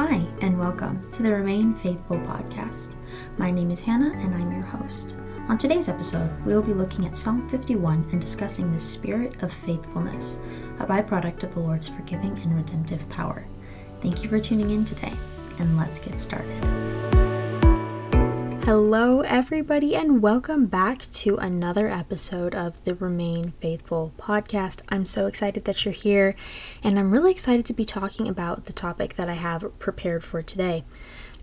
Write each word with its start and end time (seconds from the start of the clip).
Hi, 0.00 0.24
and 0.42 0.56
welcome 0.60 1.10
to 1.10 1.24
the 1.24 1.32
Remain 1.32 1.74
Faithful 1.74 2.18
podcast. 2.18 2.94
My 3.36 3.50
name 3.50 3.72
is 3.72 3.80
Hannah, 3.80 4.16
and 4.16 4.32
I'm 4.32 4.52
your 4.52 4.62
host. 4.62 5.16
On 5.48 5.58
today's 5.58 5.88
episode, 5.88 6.30
we 6.46 6.54
will 6.54 6.62
be 6.62 6.72
looking 6.72 7.04
at 7.04 7.16
Psalm 7.16 7.48
51 7.48 8.08
and 8.12 8.20
discussing 8.20 8.72
the 8.72 8.78
spirit 8.78 9.42
of 9.42 9.52
faithfulness, 9.52 10.38
a 10.78 10.86
byproduct 10.86 11.42
of 11.42 11.52
the 11.52 11.58
Lord's 11.58 11.88
forgiving 11.88 12.38
and 12.38 12.54
redemptive 12.54 13.08
power. 13.08 13.44
Thank 14.00 14.22
you 14.22 14.28
for 14.28 14.38
tuning 14.38 14.70
in 14.70 14.84
today, 14.84 15.14
and 15.58 15.76
let's 15.76 15.98
get 15.98 16.20
started. 16.20 17.17
Hello, 18.68 19.22
everybody, 19.22 19.96
and 19.96 20.20
welcome 20.20 20.66
back 20.66 21.10
to 21.12 21.38
another 21.38 21.88
episode 21.88 22.54
of 22.54 22.84
the 22.84 22.94
Remain 22.94 23.52
Faithful 23.62 24.12
podcast. 24.18 24.82
I'm 24.90 25.06
so 25.06 25.24
excited 25.24 25.64
that 25.64 25.86
you're 25.86 25.94
here, 25.94 26.36
and 26.84 26.98
I'm 26.98 27.10
really 27.10 27.30
excited 27.30 27.64
to 27.64 27.72
be 27.72 27.86
talking 27.86 28.28
about 28.28 28.66
the 28.66 28.74
topic 28.74 29.14
that 29.14 29.30
I 29.30 29.36
have 29.36 29.78
prepared 29.78 30.22
for 30.22 30.42
today. 30.42 30.84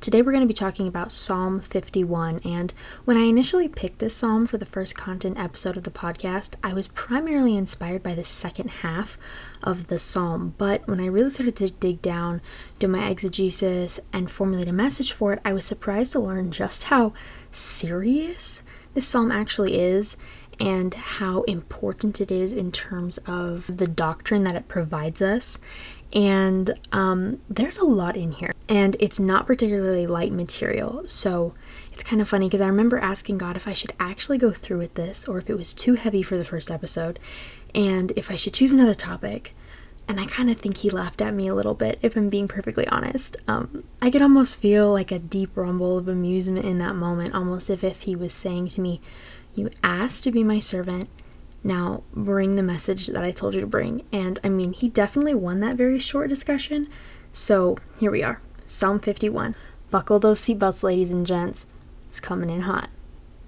Today, 0.02 0.22
we're 0.22 0.34
going 0.34 0.41
to 0.41 0.48
be 0.48 0.54
talking 0.54 0.88
about 0.88 1.12
Psalm 1.12 1.59
51. 1.59 2.41
And 2.45 2.73
when 3.05 3.17
I 3.17 3.22
initially 3.22 3.67
picked 3.67 3.99
this 3.99 4.16
psalm 4.16 4.45
for 4.45 4.58
the 4.58 4.66
first 4.66 4.95
content 4.95 5.40
episode 5.40 5.77
of 5.77 5.84
the 5.84 5.90
podcast, 5.90 6.54
I 6.63 6.73
was 6.73 6.88
primarily 6.90 7.58
inspired 7.58 8.04
by 8.04 8.13
the 8.13 8.23
second 8.23 8.70
half 8.70 9.18
of 9.63 9.88
the 9.88 9.98
psalm. 9.98 10.54
But 10.59 10.88
when 10.88 10.99
I 10.99 11.08
really 11.08 11.31
started 11.31 11.55
to 11.55 11.71
dig 11.71 12.04
down, 12.04 12.41
do 12.77 12.88
my 12.88 13.09
exegesis, 13.09 13.99
and 14.13 14.30
formulate 14.30 14.68
a 14.68 14.73
message 14.73 15.12
for 15.12 15.34
it, 15.34 15.41
I 15.44 15.54
was 15.54 15.66
surprised 15.66 16.12
to 16.12 16.20
learn 16.20 16.52
just 16.52 16.84
how 16.84 17.13
serious 17.52 18.62
this 18.93 19.07
psalm 19.07 19.32
actually 19.32 19.80
is 19.80 20.18
and 20.59 20.93
how 20.93 21.41
important 21.43 22.21
it 22.21 22.32
is 22.32 22.54
in 22.54 22.71
terms 22.71 23.18
of 23.26 23.77
the 23.77 23.88
doctrine 23.88 24.43
that 24.43 24.55
it 24.55 24.68
provides 24.68 25.21
us 25.21 25.57
and 26.16 26.80
um, 26.94 27.42
there's 27.50 27.78
a 27.78 27.84
lot 27.84 28.16
in 28.16 28.32
here, 28.32 28.54
and 28.70 28.96
it's 29.02 29.20
not 29.20 29.46
particularly 29.46 30.08
light 30.08 30.32
material. 30.32 31.04
So 31.08 31.54
it's 31.91 32.04
kind 32.04 32.21
of 32.21 32.30
funny 32.30 32.48
because 32.48 32.62
I 32.62 32.68
remember 32.68 32.98
asking 32.98 33.38
God 33.38 33.58
if 33.58 33.68
I 33.68 33.74
should 33.74 33.91
actually 33.99 34.38
go 34.38 34.52
through 34.52 34.77
with 34.77 34.93
this 34.93 35.27
or 35.27 35.38
if 35.38 35.49
it 35.49 35.58
was 35.58 35.74
too 35.74 35.96
heavy 35.96 36.24
for 36.24 36.38
the 36.38 36.46
first 36.46 36.71
episode, 36.71 37.20
and 37.76 38.13
if 38.16 38.32
I 38.32 38.36
should 38.36 38.54
choose 38.54 38.71
another 38.71 38.96
topic. 38.96 39.54
And 40.08 40.20
I 40.20 40.27
kind 40.27 40.52
of 40.52 40.58
think 40.58 40.77
he 40.77 40.91
laughed 40.91 41.20
at 41.20 41.34
me 41.34 41.48
a 41.48 41.55
little 41.55 41.74
bit, 41.74 41.98
if 42.04 42.16
I'm 42.16 42.30
being 42.30 42.48
perfectly 42.48 42.88
honest. 42.88 43.38
Um, 43.48 43.86
I 44.04 44.12
could 44.12 44.21
almost 44.21 44.55
feel 44.55 44.93
like 44.93 45.12
a 45.12 45.18
deep 45.18 45.58
rumble 45.58 45.98
of 45.98 46.08
amusement 46.08 46.63
in 46.63 46.77
that 46.77 46.96
moment, 46.96 47.34
almost 47.34 47.71
as 47.71 47.84
if 47.84 48.04
he 48.04 48.16
was 48.16 48.32
saying 48.32 48.68
to 48.68 48.82
me, 48.82 49.02
You 49.55 49.71
asked 49.84 50.24
to 50.26 50.32
be 50.32 50.43
my 50.43 50.60
servant, 50.60 51.10
now 51.66 52.04
bring 52.13 52.55
the 52.55 52.63
message 52.63 53.08
that 53.08 53.24
I 53.24 53.32
told 53.32 53.55
you 53.55 53.62
to 53.62 53.68
bring. 53.68 54.04
And 54.12 54.40
I 54.44 54.49
mean, 54.49 54.71
he 54.71 54.88
definitely 54.88 55.34
won 55.34 55.60
that 55.62 55.76
very 55.76 55.99
short 55.99 56.30
discussion. 56.30 56.88
So 57.34 57.77
here 57.99 58.12
we 58.12 58.24
are 58.24 58.40
Psalm 58.68 58.99
51. 58.99 59.55
Buckle 59.91 60.20
those 60.20 60.40
seatbelts, 60.40 60.84
ladies 60.84 61.12
and 61.12 61.26
gents. 61.26 61.66
It's 62.08 62.20
coming 62.20 62.49
in 62.49 62.62
hot. 62.62 62.90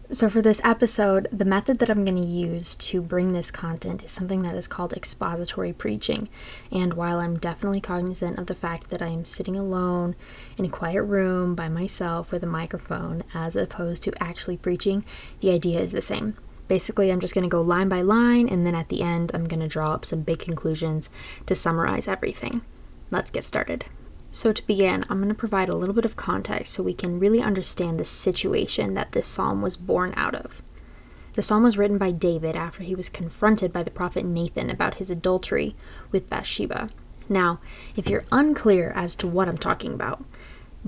So, 0.10 0.30
for 0.30 0.42
this 0.42 0.62
episode, 0.64 1.28
the 1.34 1.44
method 1.44 1.80
that 1.80 1.90
I'm 1.90 2.06
going 2.06 2.16
to 2.16 2.22
use 2.22 2.78
to 2.78 3.02
bring 3.02 3.34
this 3.34 3.52
content 3.52 4.06
is 4.06 4.12
something 4.12 4.42
that 4.44 4.56
is 4.56 4.66
called 4.66 4.94
expository 4.94 5.74
preaching. 5.74 6.30
And 6.72 6.94
while 6.94 7.20
I'm 7.20 7.38
definitely 7.38 7.82
cognizant 7.82 8.40
of 8.40 8.48
the 8.48 8.56
fact 8.56 8.90
that 8.90 9.02
I 9.02 9.08
am 9.08 9.26
sitting 9.26 9.58
alone 9.58 10.16
in 10.58 10.64
a 10.64 10.70
quiet 10.70 11.04
room 11.04 11.56
by 11.56 11.68
myself 11.68 12.32
with 12.32 12.42
a 12.42 12.48
microphone 12.48 13.24
as 13.34 13.58
opposed 13.58 14.02
to 14.04 14.24
actually 14.24 14.56
preaching, 14.56 15.04
the 15.42 15.52
idea 15.52 15.82
is 15.82 15.92
the 15.92 16.02
same. 16.02 16.36
Basically, 16.68 17.12
I'm 17.12 17.20
just 17.20 17.34
going 17.34 17.44
to 17.44 17.50
go 17.50 17.62
line 17.62 17.90
by 17.90 18.02
line, 18.02 18.50
and 18.50 18.66
then 18.66 18.76
at 18.76 18.90
the 18.90 19.02
end, 19.02 19.32
I'm 19.34 19.48
going 19.48 19.62
to 19.62 19.68
draw 19.68 19.94
up 19.94 20.06
some 20.06 20.22
big 20.22 20.40
conclusions 20.40 21.10
to 21.46 21.56
summarize 21.56 22.08
everything. 22.08 22.62
Let's 23.10 23.32
get 23.32 23.44
started. 23.44 23.86
So, 24.34 24.52
to 24.52 24.68
begin, 24.68 25.06
I'm 25.10 25.18
going 25.18 25.30
to 25.30 25.36
provide 25.36 25.70
a 25.70 25.76
little 25.76 25.96
bit 25.96 26.06
of 26.06 26.16
context 26.16 26.74
so 26.74 26.84
we 26.84 26.94
can 26.94 27.20
really 27.20 27.42
understand 27.42 28.00
the 28.00 28.06
situation 28.06 28.94
that 28.94 29.14
this 29.14 29.28
psalm 29.28 29.62
was 29.62 29.78
born 29.78 30.14
out 30.18 30.36
of. 30.36 30.62
The 31.34 31.42
psalm 31.42 31.64
was 31.64 31.78
written 31.78 31.98
by 31.98 32.12
David 32.12 32.56
after 32.56 32.84
he 32.84 32.96
was 32.96 33.10
confronted 33.10 33.72
by 33.72 33.84
the 33.84 33.92
prophet 33.92 34.26
Nathan 34.26 34.70
about 34.70 34.96
his 34.96 35.10
adultery 35.10 35.76
with 36.12 36.30
Bathsheba. 36.30 36.90
Now, 37.30 37.60
if 37.96 38.08
you're 38.08 38.26
unclear 38.32 38.92
as 38.96 39.16
to 39.18 39.28
what 39.28 39.48
I'm 39.48 39.58
talking 39.58 39.94
about, 39.94 40.24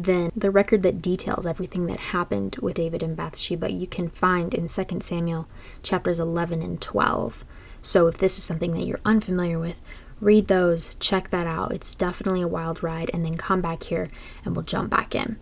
then 0.05 0.31
the 0.35 0.51
record 0.51 0.83
that 0.83 1.01
details 1.01 1.45
everything 1.45 1.85
that 1.87 1.99
happened 1.99 2.57
with 2.61 2.75
David 2.75 3.03
and 3.03 3.15
Bathsheba 3.15 3.71
you 3.71 3.87
can 3.87 4.09
find 4.09 4.53
in 4.53 4.67
2 4.67 4.99
Samuel 5.01 5.47
chapters 5.83 6.19
11 6.19 6.61
and 6.61 6.79
12. 6.81 7.45
So 7.81 8.07
if 8.07 8.17
this 8.17 8.37
is 8.37 8.43
something 8.43 8.73
that 8.73 8.85
you're 8.85 8.99
unfamiliar 9.05 9.59
with, 9.59 9.75
read 10.21 10.47
those, 10.47 10.95
check 10.95 11.29
that 11.29 11.47
out. 11.47 11.71
It's 11.71 11.95
definitely 11.95 12.41
a 12.41 12.47
wild 12.47 12.83
ride, 12.83 13.09
and 13.13 13.25
then 13.25 13.37
come 13.37 13.61
back 13.61 13.83
here 13.83 14.09
and 14.43 14.55
we'll 14.55 14.63
jump 14.63 14.89
back 14.89 15.15
in. 15.15 15.37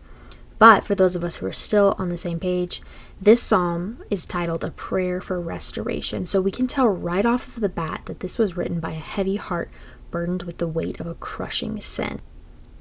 But 0.60 0.84
for 0.84 0.96
those 0.96 1.16
of 1.16 1.24
us 1.24 1.38
who 1.38 1.46
are 1.46 1.54
still 1.54 1.96
on 2.00 2.10
the 2.10 2.18
same 2.18 2.40
page, 2.40 2.82
this 3.22 3.42
psalm 3.42 4.04
is 4.10 4.26
titled 4.26 4.64
A 4.64 4.72
Prayer 4.72 5.22
for 5.22 5.40
Restoration. 5.40 6.26
So 6.26 6.42
we 6.42 6.52
can 6.52 6.68
tell 6.68 6.88
right 6.88 7.26
off 7.26 7.48
of 7.48 7.62
the 7.62 7.70
bat 7.70 8.02
that 8.06 8.22
this 8.22 8.40
was 8.40 8.58
written 8.58 8.80
by 8.80 8.92
a 8.92 8.96
heavy 8.96 9.36
heart 9.36 9.70
burdened 10.10 10.44
with 10.44 10.58
the 10.58 10.68
weight 10.68 11.00
of 11.00 11.06
a 11.06 11.16
crushing 11.16 11.80
sin. 11.80 12.22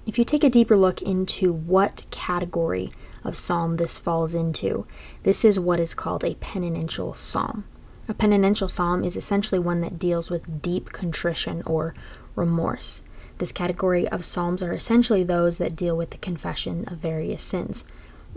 If 0.06 0.19
you 0.19 0.25
take 0.25 0.44
a 0.44 0.50
deeper 0.50 0.77
look 0.77 1.03
into 1.03 1.53
what 1.53 2.05
category 2.12 2.93
of 3.25 3.37
psalm 3.37 3.77
this 3.77 3.99
falls 3.99 4.37
into, 4.37 4.87
this 5.25 5.44
is 5.44 5.59
what 5.59 5.81
is 5.81 5.94
called 5.94 6.22
a 6.22 6.37
penitential 6.37 7.12
psalm. 7.12 7.65
A 8.09 8.15
penitential 8.15 8.69
psalm 8.69 9.03
is 9.03 9.17
essentially 9.17 9.59
one 9.59 9.81
that 9.81 9.99
deals 9.99 10.31
with 10.31 10.62
deep 10.62 10.93
contrition 10.93 11.61
or 11.67 11.93
remorse. 12.37 13.03
This 13.39 13.50
category 13.50 14.06
of 14.09 14.25
psalms 14.25 14.62
are 14.62 14.72
essentially 14.72 15.25
those 15.25 15.59
that 15.59 15.75
deal 15.75 15.97
with 15.97 16.11
the 16.11 16.19
confession 16.19 16.84
of 16.87 16.99
various 16.99 17.43
sins. 17.43 17.84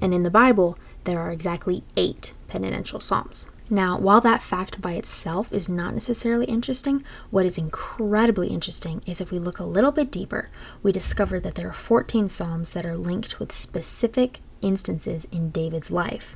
And 0.02 0.12
in 0.12 0.24
the 0.24 0.32
Bible, 0.32 0.76
there 1.04 1.20
are 1.20 1.32
exactly 1.32 1.84
eight 1.96 2.34
penitential 2.48 3.00
psalms. 3.00 3.46
Now, 3.72 4.00
while 4.00 4.20
that 4.22 4.42
fact 4.42 4.82
by 4.82 4.94
itself 4.94 5.54
is 5.54 5.70
not 5.70 5.94
necessarily 5.94 6.46
interesting, 6.48 7.04
what 7.30 7.46
is 7.46 7.58
incredibly 7.58 8.48
interesting 8.48 9.04
is 9.06 9.22
if 9.22 9.30
we 9.30 9.38
look 9.38 9.60
a 9.60 9.64
little 9.64 9.92
bit 9.92 10.12
deeper, 10.12 10.50
we 10.82 10.92
discover 10.92 11.40
that 11.40 11.54
there 11.54 11.70
are 11.70 11.74
14 11.74 12.30
Psalms 12.30 12.72
that 12.72 12.86
are 12.86 12.98
linked 12.98 13.40
with 13.40 13.54
specific 13.54 14.40
instances 14.62 15.26
in 15.32 15.52
David's 15.52 15.92
life. 15.92 16.36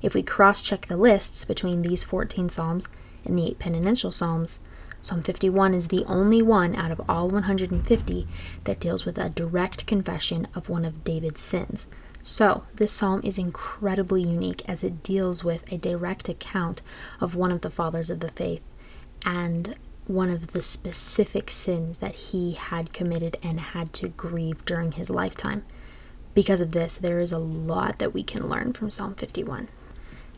If 0.00 0.14
we 0.14 0.22
cross 0.22 0.62
check 0.62 0.86
the 0.86 0.96
lists 0.96 1.44
between 1.44 1.82
these 1.82 2.02
14 2.02 2.48
Psalms 2.48 2.88
and 3.26 3.38
the 3.38 3.48
eight 3.48 3.58
penitential 3.58 4.10
Psalms, 4.10 4.60
Psalm 5.02 5.20
51 5.20 5.74
is 5.74 5.88
the 5.88 6.04
only 6.06 6.40
one 6.40 6.74
out 6.74 6.90
of 6.90 7.00
all 7.06 7.28
150 7.28 8.26
that 8.64 8.80
deals 8.80 9.04
with 9.04 9.18
a 9.18 9.28
direct 9.28 9.86
confession 9.86 10.48
of 10.54 10.70
one 10.70 10.86
of 10.86 11.04
David's 11.04 11.42
sins. 11.42 11.88
So, 12.22 12.64
this 12.74 12.92
psalm 12.92 13.22
is 13.24 13.38
incredibly 13.38 14.22
unique 14.22 14.62
as 14.68 14.84
it 14.84 15.02
deals 15.02 15.42
with 15.42 15.70
a 15.72 15.78
direct 15.78 16.28
account 16.28 16.82
of 17.20 17.34
one 17.34 17.50
of 17.50 17.62
the 17.62 17.70
fathers 17.70 18.10
of 18.10 18.20
the 18.20 18.28
faith 18.28 18.62
and 19.24 19.74
one 20.06 20.28
of 20.28 20.48
the 20.48 20.62
specific 20.62 21.50
sins 21.50 21.96
that 21.98 22.14
he 22.14 22.52
had 22.52 22.92
committed 22.92 23.36
and 23.42 23.60
had 23.60 23.92
to 23.94 24.08
grieve 24.08 24.64
during 24.64 24.92
his 24.92 25.08
lifetime. 25.08 25.64
Because 26.34 26.60
of 26.60 26.72
this, 26.72 26.96
there 26.96 27.20
is 27.20 27.32
a 27.32 27.38
lot 27.38 27.98
that 27.98 28.12
we 28.12 28.22
can 28.22 28.48
learn 28.48 28.72
from 28.72 28.90
Psalm 28.90 29.14
51. 29.14 29.68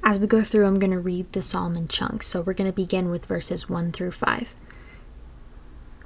As 0.04 0.18
we 0.18 0.26
go 0.26 0.42
through, 0.42 0.66
I'm 0.66 0.78
going 0.78 0.90
to 0.90 0.98
read 0.98 1.32
the 1.32 1.42
psalm 1.42 1.76
in 1.76 1.88
chunks, 1.88 2.26
so 2.26 2.40
we're 2.40 2.54
going 2.54 2.70
to 2.70 2.74
begin 2.74 3.10
with 3.10 3.26
verses 3.26 3.68
1 3.68 3.92
through 3.92 4.10
5. 4.12 4.54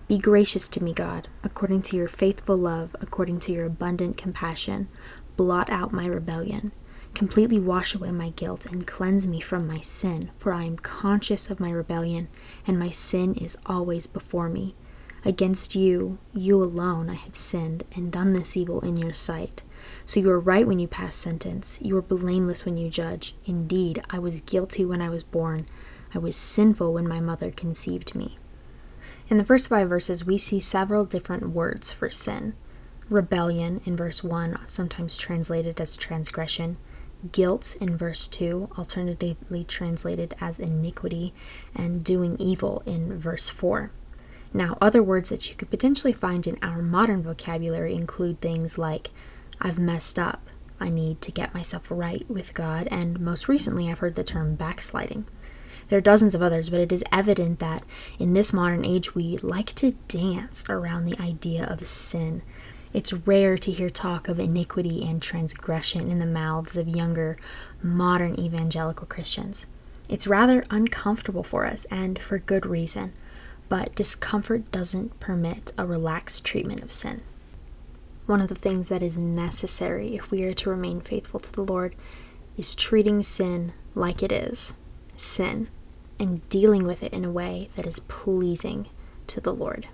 Be 0.08 0.18
gracious 0.18 0.68
to 0.68 0.82
me, 0.82 0.92
God, 0.92 1.28
according 1.42 1.82
to 1.82 1.96
your 1.96 2.08
faithful 2.08 2.56
love, 2.56 2.94
according 3.00 3.40
to 3.40 3.52
your 3.52 3.66
abundant 3.66 4.16
compassion 4.16 4.88
blot 5.36 5.70
out 5.70 5.92
my 5.92 6.06
rebellion, 6.06 6.72
completely 7.14 7.58
wash 7.58 7.94
away 7.94 8.10
my 8.10 8.30
guilt, 8.30 8.66
and 8.66 8.86
cleanse 8.86 9.26
me 9.26 9.40
from 9.40 9.66
my 9.66 9.80
sin, 9.80 10.30
for 10.38 10.52
I 10.52 10.64
am 10.64 10.76
conscious 10.76 11.50
of 11.50 11.60
my 11.60 11.70
rebellion, 11.70 12.28
and 12.66 12.78
my 12.78 12.90
sin 12.90 13.34
is 13.34 13.56
always 13.66 14.06
before 14.06 14.48
me. 14.48 14.74
Against 15.24 15.74
you, 15.74 16.18
you 16.32 16.62
alone, 16.62 17.10
I 17.10 17.14
have 17.14 17.34
sinned 17.34 17.84
and 17.94 18.12
done 18.12 18.32
this 18.32 18.56
evil 18.56 18.80
in 18.80 18.96
your 18.96 19.12
sight. 19.12 19.62
So 20.04 20.20
you 20.20 20.30
are 20.30 20.38
right 20.38 20.66
when 20.66 20.78
you 20.78 20.86
pass 20.86 21.16
sentence, 21.16 21.78
you 21.82 21.96
are 21.96 22.02
blameless 22.02 22.64
when 22.64 22.76
you 22.76 22.88
judge. 22.90 23.34
Indeed, 23.44 24.02
I 24.10 24.18
was 24.18 24.40
guilty 24.40 24.84
when 24.84 25.02
I 25.02 25.08
was 25.08 25.22
born, 25.22 25.66
I 26.14 26.18
was 26.18 26.36
sinful 26.36 26.92
when 26.92 27.08
my 27.08 27.20
mother 27.20 27.50
conceived 27.50 28.14
me. 28.14 28.38
In 29.28 29.38
the 29.38 29.44
first 29.44 29.68
five 29.68 29.88
verses, 29.88 30.24
we 30.24 30.38
see 30.38 30.60
several 30.60 31.04
different 31.04 31.50
words 31.50 31.90
for 31.90 32.08
sin 32.08 32.54
rebellion 33.08 33.80
in 33.84 33.96
verse 33.96 34.24
1, 34.24 34.58
sometimes 34.66 35.16
translated 35.16 35.80
as 35.80 35.96
transgression, 35.96 36.76
guilt 37.32 37.76
in 37.80 37.96
verse 37.96 38.28
2, 38.28 38.70
alternatively 38.76 39.64
translated 39.64 40.34
as 40.40 40.58
iniquity, 40.58 41.32
and 41.74 42.04
doing 42.04 42.36
evil 42.38 42.82
in 42.86 43.18
verse 43.18 43.48
4. 43.48 43.90
Now, 44.52 44.78
other 44.80 45.02
words 45.02 45.30
that 45.30 45.48
you 45.48 45.54
could 45.54 45.70
potentially 45.70 46.12
find 46.12 46.46
in 46.46 46.58
our 46.62 46.82
modern 46.82 47.22
vocabulary 47.22 47.94
include 47.94 48.40
things 48.40 48.78
like 48.78 49.10
I've 49.60 49.78
messed 49.78 50.18
up, 50.18 50.48
I 50.78 50.90
need 50.90 51.20
to 51.22 51.32
get 51.32 51.54
myself 51.54 51.90
right 51.90 52.28
with 52.28 52.54
God, 52.54 52.86
and 52.90 53.20
most 53.20 53.48
recently 53.48 53.90
I've 53.90 54.00
heard 54.00 54.14
the 54.14 54.24
term 54.24 54.54
backsliding. 54.54 55.26
There 55.88 55.98
are 55.98 56.02
dozens 56.02 56.34
of 56.34 56.42
others, 56.42 56.68
but 56.68 56.80
it 56.80 56.92
is 56.92 57.04
evident 57.12 57.60
that 57.60 57.84
in 58.18 58.32
this 58.32 58.52
modern 58.52 58.84
age 58.84 59.14
we 59.14 59.38
like 59.38 59.72
to 59.76 59.92
dance 60.08 60.64
around 60.68 61.04
the 61.04 61.20
idea 61.20 61.64
of 61.64 61.86
sin 61.86 62.42
It's 62.92 63.12
rare 63.12 63.58
to 63.58 63.72
hear 63.72 63.90
talk 63.90 64.28
of 64.28 64.40
iniquity 64.40 65.04
and 65.04 65.20
transgression 65.20 66.10
in 66.10 66.18
the 66.18 66.26
mouths 66.26 66.76
of 66.76 66.88
younger, 66.88 67.36
modern 67.82 68.38
evangelical 68.38 69.06
Christians. 69.06 69.66
It's 70.08 70.26
rather 70.26 70.64
uncomfortable 70.70 71.42
for 71.42 71.66
us, 71.66 71.84
and 71.86 72.18
for 72.18 72.38
good 72.38 72.64
reason, 72.64 73.12
but 73.68 73.94
discomfort 73.94 74.70
doesn't 74.70 75.18
permit 75.18 75.72
a 75.76 75.84
relaxed 75.84 76.44
treatment 76.44 76.82
of 76.82 76.92
sin. 76.92 77.22
One 78.26 78.40
of 78.40 78.48
the 78.48 78.54
things 78.54 78.88
that 78.88 79.02
is 79.02 79.18
necessary 79.18 80.14
if 80.14 80.30
we 80.30 80.42
are 80.44 80.54
to 80.54 80.70
remain 80.70 81.00
faithful 81.00 81.40
to 81.40 81.52
the 81.52 81.64
Lord 81.64 81.94
is 82.56 82.74
treating 82.74 83.22
sin 83.22 83.72
like 83.94 84.22
it 84.22 84.32
is 84.32 84.74
sin 85.16 85.68
and 86.18 86.48
dealing 86.48 86.84
with 86.84 87.02
it 87.02 87.12
in 87.12 87.24
a 87.24 87.30
way 87.30 87.68
that 87.76 87.86
is 87.86 88.00
pleasing 88.00 88.88
to 89.26 89.40
the 89.40 89.52
Lord. 89.52 89.88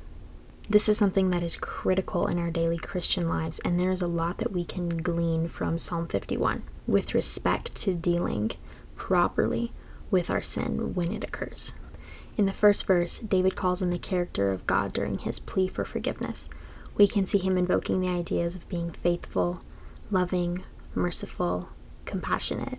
This 0.73 0.89
is 0.89 0.97
something 0.97 1.29
that 1.29 1.43
is 1.43 1.57
critical 1.57 2.27
in 2.27 2.39
our 2.39 2.51
daily 2.51 2.79
Christian 2.79 3.29
lives, 3.29 3.59
and 3.59 3.79
there 3.79 3.91
is 3.91 4.01
a 4.01 4.07
lot 4.07 4.39
that 4.39 4.53
we 4.53 4.65
can 4.65 4.89
glean 4.89 5.47
from 5.47 5.79
Psalm 5.79 6.09
51 6.09 6.63
with 6.87 7.15
respect 7.15 7.75
to 7.75 7.95
dealing 7.95 8.53
properly 8.97 9.73
with 10.11 10.31
our 10.31 10.41
sin 10.41 10.95
when 10.95 11.13
it 11.13 11.25
occurs. 11.25 11.75
In 12.39 12.47
the 12.47 12.55
first 12.55 12.87
verse, 12.87 13.19
David 13.19 13.55
calls 13.55 13.83
in 13.83 13.91
the 13.91 13.99
character 13.99 14.51
of 14.51 14.67
God 14.67 14.95
during 14.95 15.19
his 15.19 15.39
plea 15.39 15.69
for 15.69 15.85
forgiveness. 15.85 16.49
We 16.97 17.07
can 17.07 17.27
see 17.27 17.37
him 17.37 17.59
invoking 17.59 18.01
the 18.01 18.09
ideas 18.09 18.57
of 18.57 18.67
being 18.71 18.93
faithful, 18.93 19.61
loving, 20.11 20.65
merciful, 20.95 21.69
compassionate, 22.07 22.79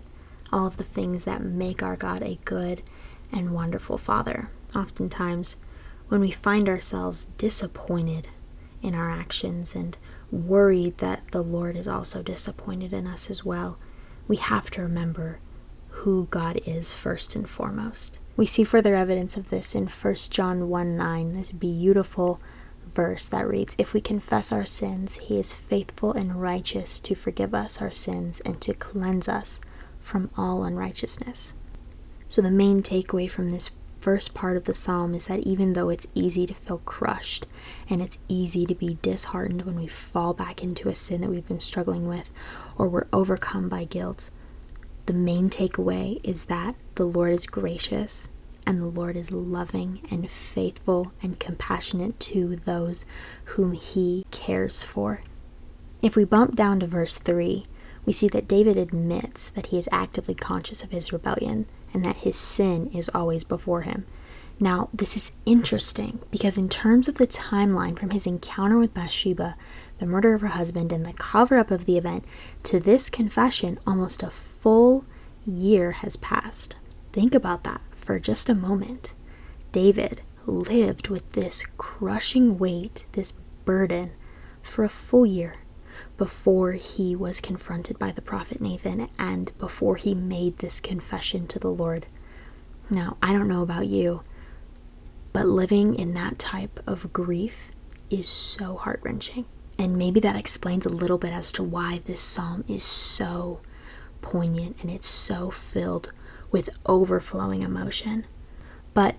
all 0.52 0.66
of 0.66 0.78
the 0.78 0.82
things 0.82 1.22
that 1.22 1.44
make 1.44 1.80
our 1.80 1.94
God 1.94 2.24
a 2.24 2.40
good 2.44 2.82
and 3.30 3.54
wonderful 3.54 3.98
Father. 3.98 4.50
Oftentimes, 4.74 5.54
when 6.08 6.20
we 6.20 6.30
find 6.30 6.68
ourselves 6.68 7.26
disappointed 7.38 8.28
in 8.82 8.94
our 8.94 9.10
actions 9.10 9.74
and 9.74 9.96
worried 10.30 10.98
that 10.98 11.22
the 11.30 11.42
Lord 11.42 11.76
is 11.76 11.88
also 11.88 12.22
disappointed 12.22 12.92
in 12.92 13.06
us 13.06 13.30
as 13.30 13.44
well, 13.44 13.78
we 14.28 14.36
have 14.36 14.70
to 14.70 14.82
remember 14.82 15.38
who 15.88 16.26
God 16.30 16.60
is 16.66 16.92
first 16.92 17.34
and 17.34 17.48
foremost. 17.48 18.18
We 18.36 18.46
see 18.46 18.64
further 18.64 18.94
evidence 18.94 19.36
of 19.36 19.48
this 19.48 19.74
in 19.74 19.86
1 19.86 20.14
John 20.30 20.68
1 20.68 20.96
9, 20.96 21.32
this 21.32 21.52
beautiful 21.52 22.40
verse 22.94 23.26
that 23.28 23.46
reads, 23.46 23.74
If 23.78 23.94
we 23.94 24.00
confess 24.00 24.52
our 24.52 24.66
sins, 24.66 25.14
he 25.16 25.38
is 25.38 25.54
faithful 25.54 26.12
and 26.12 26.40
righteous 26.40 27.00
to 27.00 27.14
forgive 27.14 27.54
us 27.54 27.80
our 27.80 27.90
sins 27.90 28.40
and 28.40 28.60
to 28.60 28.74
cleanse 28.74 29.28
us 29.28 29.60
from 30.00 30.30
all 30.36 30.64
unrighteousness. 30.64 31.54
So, 32.28 32.42
the 32.42 32.50
main 32.50 32.82
takeaway 32.82 33.30
from 33.30 33.50
this 33.50 33.70
first 34.04 34.34
part 34.34 34.54
of 34.54 34.64
the 34.64 34.74
psalm 34.74 35.14
is 35.14 35.28
that 35.28 35.38
even 35.38 35.72
though 35.72 35.88
it's 35.88 36.06
easy 36.14 36.44
to 36.44 36.52
feel 36.52 36.76
crushed 36.84 37.46
and 37.88 38.02
it's 38.02 38.18
easy 38.28 38.66
to 38.66 38.74
be 38.74 38.98
disheartened 39.00 39.62
when 39.62 39.76
we 39.76 39.86
fall 39.86 40.34
back 40.34 40.62
into 40.62 40.90
a 40.90 40.94
sin 40.94 41.22
that 41.22 41.30
we've 41.30 41.48
been 41.48 41.58
struggling 41.58 42.06
with 42.06 42.30
or 42.76 42.86
we're 42.86 43.06
overcome 43.14 43.66
by 43.66 43.82
guilt, 43.84 44.28
the 45.06 45.14
main 45.14 45.48
takeaway 45.48 46.20
is 46.22 46.44
that 46.44 46.74
the 46.96 47.06
Lord 47.06 47.32
is 47.32 47.46
gracious 47.46 48.28
and 48.66 48.78
the 48.78 48.84
Lord 48.84 49.16
is 49.16 49.32
loving 49.32 50.02
and 50.10 50.30
faithful 50.30 51.12
and 51.22 51.40
compassionate 51.40 52.20
to 52.20 52.56
those 52.56 53.06
whom 53.44 53.72
he 53.72 54.26
cares 54.30 54.82
for. 54.82 55.22
If 56.02 56.14
we 56.14 56.24
bump 56.24 56.56
down 56.56 56.80
to 56.80 56.86
verse 56.86 57.16
3, 57.16 57.64
we 58.06 58.12
see 58.12 58.28
that 58.28 58.48
David 58.48 58.76
admits 58.76 59.48
that 59.50 59.66
he 59.66 59.78
is 59.78 59.88
actively 59.90 60.34
conscious 60.34 60.82
of 60.82 60.90
his 60.90 61.12
rebellion 61.12 61.66
and 61.92 62.04
that 62.04 62.16
his 62.16 62.36
sin 62.36 62.88
is 62.88 63.10
always 63.14 63.44
before 63.44 63.82
him. 63.82 64.06
Now, 64.60 64.88
this 64.94 65.16
is 65.16 65.32
interesting 65.46 66.20
because, 66.30 66.56
in 66.56 66.68
terms 66.68 67.08
of 67.08 67.16
the 67.16 67.26
timeline 67.26 67.98
from 67.98 68.10
his 68.10 68.26
encounter 68.26 68.78
with 68.78 68.94
Bathsheba, 68.94 69.56
the 69.98 70.06
murder 70.06 70.34
of 70.34 70.42
her 70.42 70.48
husband, 70.48 70.92
and 70.92 71.04
the 71.04 71.12
cover 71.12 71.58
up 71.58 71.70
of 71.70 71.86
the 71.86 71.98
event, 71.98 72.24
to 72.64 72.78
this 72.78 73.10
confession, 73.10 73.78
almost 73.86 74.22
a 74.22 74.30
full 74.30 75.04
year 75.44 75.92
has 75.92 76.16
passed. 76.16 76.76
Think 77.12 77.34
about 77.34 77.64
that 77.64 77.80
for 77.92 78.20
just 78.20 78.48
a 78.48 78.54
moment. 78.54 79.14
David 79.72 80.22
lived 80.46 81.08
with 81.08 81.30
this 81.32 81.64
crushing 81.76 82.58
weight, 82.58 83.06
this 83.12 83.32
burden, 83.64 84.12
for 84.62 84.84
a 84.84 84.88
full 84.88 85.26
year 85.26 85.56
before 86.16 86.72
he 86.72 87.16
was 87.16 87.40
confronted 87.40 87.98
by 87.98 88.12
the 88.12 88.22
prophet 88.22 88.60
Nathan 88.60 89.08
and 89.18 89.56
before 89.58 89.96
he 89.96 90.14
made 90.14 90.58
this 90.58 90.80
confession 90.80 91.46
to 91.48 91.58
the 91.58 91.70
Lord. 91.70 92.06
Now, 92.88 93.16
I 93.22 93.32
don't 93.32 93.48
know 93.48 93.62
about 93.62 93.86
you, 93.86 94.22
but 95.32 95.46
living 95.46 95.94
in 95.94 96.14
that 96.14 96.38
type 96.38 96.80
of 96.86 97.12
grief 97.12 97.72
is 98.10 98.28
so 98.28 98.76
heart 98.76 99.00
wrenching. 99.02 99.46
And 99.76 99.96
maybe 99.96 100.20
that 100.20 100.36
explains 100.36 100.86
a 100.86 100.90
little 100.90 101.18
bit 101.18 101.32
as 101.32 101.50
to 101.52 101.62
why 101.64 102.00
this 102.04 102.20
psalm 102.20 102.64
is 102.68 102.84
so 102.84 103.60
poignant 104.22 104.76
and 104.80 104.90
it's 104.90 105.08
so 105.08 105.50
filled 105.50 106.12
with 106.52 106.70
overflowing 106.86 107.62
emotion. 107.62 108.24
But 108.92 109.16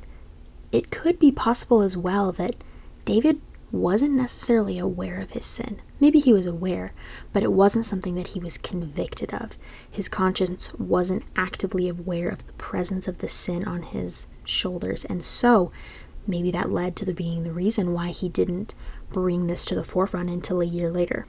it 0.72 0.92
could 0.92 1.20
be 1.20 1.32
possible 1.32 1.82
as 1.82 1.98
well 1.98 2.32
that 2.34 2.56
David 3.04 3.42
wasn't 3.76 4.14
necessarily 4.14 4.80
aware 4.80 5.20
of 5.20 5.32
his 5.32 5.46
sin. 5.46 5.82
Maybe 6.00 6.20
he 6.20 6.34
was 6.34 6.46
aware, 6.46 6.94
but 7.34 7.44
it 7.44 7.52
wasn't 7.52 7.86
something 7.86 8.16
that 8.16 8.30
he 8.30 8.40
was 8.40 8.58
convicted 8.58 9.34
of. 9.34 9.58
His 9.90 10.10
conscience 10.10 10.74
wasn't 10.76 11.24
actively 11.36 11.88
aware 11.88 12.30
of 12.30 12.46
the 12.46 12.54
presence 12.54 13.08
of 13.08 13.20
the 13.20 13.28
sin 13.28 13.66
on 13.66 13.84
his 13.84 14.28
shoulders, 14.44 15.06
and 15.06 15.24
so 15.24 15.72
maybe 16.26 16.52
that 16.52 16.72
led 16.72 16.96
to 16.96 17.06
the 17.06 17.14
being 17.14 17.44
the 17.44 17.52
reason 17.52 17.94
why 17.94 18.10
he 18.10 18.30
didn't 18.30 18.74
bring 19.12 19.48
this 19.48 19.66
to 19.66 19.76
the 19.76 19.84
forefront 19.84 20.30
until 20.30 20.62
a 20.62 20.66
year 20.66 20.90
later. 20.90 21.28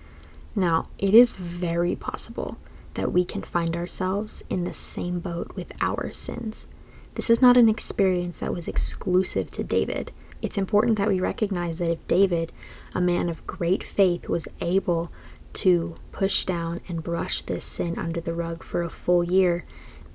Now, 0.54 0.88
it 0.98 1.14
is 1.14 1.32
very 1.32 1.94
possible 1.94 2.58
that 2.94 3.12
we 3.12 3.24
can 3.24 3.42
find 3.42 3.76
ourselves 3.76 4.42
in 4.48 4.64
the 4.64 4.72
same 4.72 5.20
boat 5.20 5.54
with 5.54 5.72
our 5.82 6.10
sins. 6.12 6.66
This 7.14 7.28
is 7.30 7.42
not 7.42 7.56
an 7.56 7.68
experience 7.68 8.40
that 8.40 8.54
was 8.54 8.68
exclusive 8.68 9.50
to 9.52 9.64
David. 9.64 10.12
It's 10.42 10.58
important 10.58 10.98
that 10.98 11.08
we 11.08 11.20
recognize 11.20 11.78
that 11.78 11.90
if 11.90 12.06
David, 12.06 12.52
a 12.94 13.00
man 13.00 13.28
of 13.28 13.46
great 13.46 13.82
faith, 13.82 14.28
was 14.28 14.48
able 14.60 15.10
to 15.54 15.94
push 16.12 16.44
down 16.44 16.80
and 16.88 17.02
brush 17.02 17.42
this 17.42 17.64
sin 17.64 17.98
under 17.98 18.20
the 18.20 18.34
rug 18.34 18.62
for 18.62 18.82
a 18.82 18.90
full 18.90 19.24
year, 19.24 19.64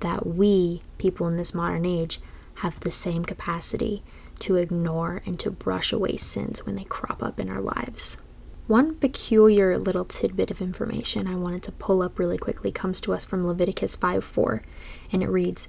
that 0.00 0.26
we, 0.26 0.82
people 0.98 1.26
in 1.26 1.36
this 1.36 1.54
modern 1.54 1.84
age, 1.84 2.20
have 2.56 2.80
the 2.80 2.90
same 2.90 3.24
capacity 3.24 4.02
to 4.38 4.56
ignore 4.56 5.22
and 5.24 5.38
to 5.38 5.50
brush 5.50 5.92
away 5.92 6.16
sins 6.16 6.64
when 6.66 6.76
they 6.76 6.84
crop 6.84 7.22
up 7.22 7.40
in 7.40 7.48
our 7.48 7.60
lives. 7.60 8.18
One 8.66 8.94
peculiar 8.94 9.76
little 9.78 10.04
tidbit 10.04 10.50
of 10.50 10.60
information 10.60 11.26
I 11.26 11.34
wanted 11.34 11.62
to 11.64 11.72
pull 11.72 12.02
up 12.02 12.18
really 12.18 12.38
quickly 12.38 12.70
comes 12.70 13.00
to 13.02 13.12
us 13.12 13.24
from 13.24 13.46
Leviticus 13.46 13.96
5 13.96 14.24
4, 14.24 14.62
and 15.10 15.22
it 15.22 15.28
reads 15.28 15.66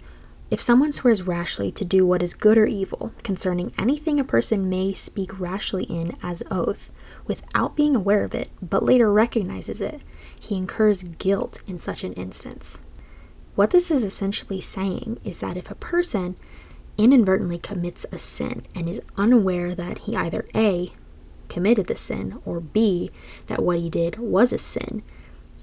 if 0.54 0.62
someone 0.62 0.92
swears 0.92 1.24
rashly 1.24 1.72
to 1.72 1.84
do 1.84 2.06
what 2.06 2.22
is 2.22 2.36
good 2.36 2.60
or 2.60 2.68
evil 2.68 3.12
concerning 3.24 3.74
anything 3.76 4.20
a 4.20 4.24
person 4.24 4.70
may 4.70 4.94
speak 4.94 5.40
rashly 5.40 5.84
in 5.86 6.16
as 6.22 6.44
oath, 6.52 6.92
without 7.26 7.76
being 7.76 7.96
aware 7.96 8.24
of 8.24 8.36
it, 8.36 8.50
but 8.62 8.84
later 8.84 9.12
recognizes 9.12 9.82
it, 9.82 10.00
he 10.40 10.56
incurs 10.56 11.02
guilt 11.02 11.64
in 11.66 11.80
such 11.80 12.04
an 12.04 12.14
instance. 12.14 12.82
What 13.56 13.72
this 13.72 13.90
is 13.90 14.04
essentially 14.04 14.62
saying 14.62 15.20
is 15.24 15.40
that 15.40 15.58
if 15.58 15.72
a 15.72 15.76
person 15.76 16.36
inadvertently 17.00 17.58
commits 17.58 18.06
a 18.12 18.20
sin 18.20 18.62
and 18.76 18.88
is 18.88 19.02
unaware 19.18 19.74
that 19.74 20.00
he 20.00 20.16
either 20.16 20.46
A, 20.54 20.94
committed 21.50 21.88
the 21.88 21.96
sin, 21.96 22.40
or 22.46 22.60
B, 22.60 23.10
that 23.48 23.64
what 23.64 23.80
he 23.80 23.90
did 23.90 24.20
was 24.20 24.54
a 24.54 24.60
sin, 24.60 25.02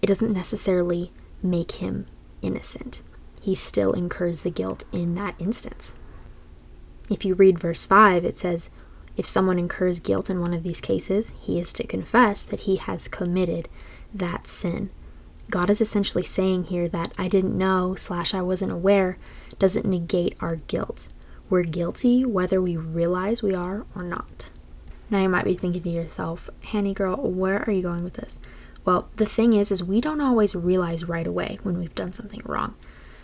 it 0.02 0.08
doesn't 0.08 0.32
necessarily 0.32 1.12
make 1.44 1.70
him 1.74 2.06
innocent 2.42 3.04
he 3.40 3.54
still 3.54 3.92
incurs 3.92 4.42
the 4.42 4.50
guilt 4.50 4.84
in 4.92 5.14
that 5.14 5.34
instance. 5.38 5.94
If 7.10 7.24
you 7.24 7.34
read 7.34 7.58
verse 7.58 7.84
5, 7.84 8.24
it 8.24 8.36
says, 8.36 8.70
If 9.16 9.28
someone 9.28 9.58
incurs 9.58 9.98
guilt 9.98 10.30
in 10.30 10.40
one 10.40 10.54
of 10.54 10.62
these 10.62 10.80
cases, 10.80 11.32
he 11.40 11.58
is 11.58 11.72
to 11.74 11.86
confess 11.86 12.44
that 12.44 12.60
he 12.60 12.76
has 12.76 13.08
committed 13.08 13.68
that 14.14 14.46
sin. 14.46 14.90
God 15.50 15.68
is 15.68 15.80
essentially 15.80 16.22
saying 16.22 16.64
here 16.64 16.86
that 16.88 17.12
I 17.18 17.26
didn't 17.26 17.58
know, 17.58 17.96
slash, 17.96 18.32
I 18.34 18.42
wasn't 18.42 18.70
aware, 18.70 19.18
doesn't 19.58 19.86
negate 19.86 20.36
our 20.40 20.56
guilt. 20.56 21.08
We're 21.48 21.64
guilty 21.64 22.24
whether 22.24 22.62
we 22.62 22.76
realize 22.76 23.42
we 23.42 23.54
are 23.54 23.84
or 23.96 24.04
not. 24.04 24.50
Now 25.10 25.22
you 25.22 25.28
might 25.28 25.44
be 25.44 25.56
thinking 25.56 25.82
to 25.82 25.90
yourself, 25.90 26.48
Hanny 26.66 26.94
girl, 26.94 27.16
where 27.16 27.64
are 27.66 27.72
you 27.72 27.82
going 27.82 28.04
with 28.04 28.14
this? 28.14 28.38
Well, 28.84 29.08
the 29.16 29.26
thing 29.26 29.52
is, 29.52 29.72
is 29.72 29.82
we 29.82 30.00
don't 30.00 30.20
always 30.20 30.54
realize 30.54 31.04
right 31.04 31.26
away 31.26 31.58
when 31.64 31.78
we've 31.78 31.94
done 31.96 32.12
something 32.12 32.42
wrong. 32.44 32.76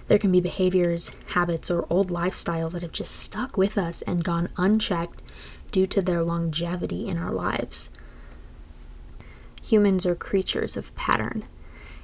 There 0.09 0.19
can 0.19 0.31
be 0.31 0.41
behaviors, 0.41 1.11
habits, 1.29 1.71
or 1.71 1.87
old 1.91 2.11
lifestyles 2.11 2.73
that 2.73 2.83
have 2.83 2.93
just 2.93 3.17
stuck 3.17 3.57
with 3.57 3.77
us 3.77 4.03
and 4.03 4.23
gone 4.23 4.51
unchecked 4.57 5.21
due 5.73 5.87
to 5.89 6.01
their 6.01 6.23
longevity 6.23 7.09
in 7.09 7.19
our 7.19 7.33
lives. 7.33 7.91
Humans 9.63 10.07
are 10.07 10.15
creatures 10.15 10.77
of 10.77 10.95
pattern, 10.95 11.45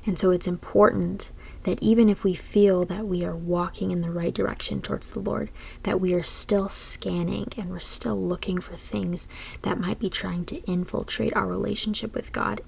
and 0.04 0.18
so 0.18 0.30
it's 0.30 0.48
important 0.48 1.30
that 1.62 1.80
even 1.80 2.08
if 2.08 2.24
we 2.24 2.34
feel 2.34 2.84
that 2.84 3.06
we 3.06 3.24
are 3.24 3.36
walking 3.36 3.92
in 3.92 4.00
the 4.00 4.10
right 4.10 4.34
direction 4.34 4.82
towards 4.82 5.08
the 5.08 5.20
Lord, 5.20 5.48
that 5.84 6.00
we 6.00 6.12
are 6.12 6.24
still 6.24 6.68
scanning 6.68 7.46
and 7.56 7.70
we're 7.70 7.78
still 7.78 8.20
looking 8.20 8.60
for 8.60 8.74
things 8.74 9.28
that 9.62 9.78
might 9.78 10.00
be 10.00 10.10
trying 10.10 10.44
to 10.46 10.60
infiltrate 10.64 11.36
our 11.36 11.46
relationship 11.46 12.16
with 12.16 12.32
God 12.32 12.62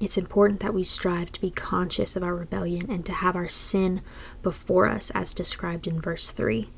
It's 0.00 0.16
important 0.16 0.60
that 0.60 0.72
we 0.72 0.82
strive 0.82 1.30
to 1.32 1.40
be 1.40 1.50
conscious 1.50 2.16
of 2.16 2.22
our 2.22 2.34
rebellion 2.34 2.90
and 2.90 3.04
to 3.04 3.12
have 3.12 3.36
our 3.36 3.48
sin 3.48 4.00
before 4.42 4.88
us, 4.88 5.10
as 5.10 5.34
described 5.34 5.86
in 5.86 6.00
verse 6.00 6.30
3. 6.30 6.70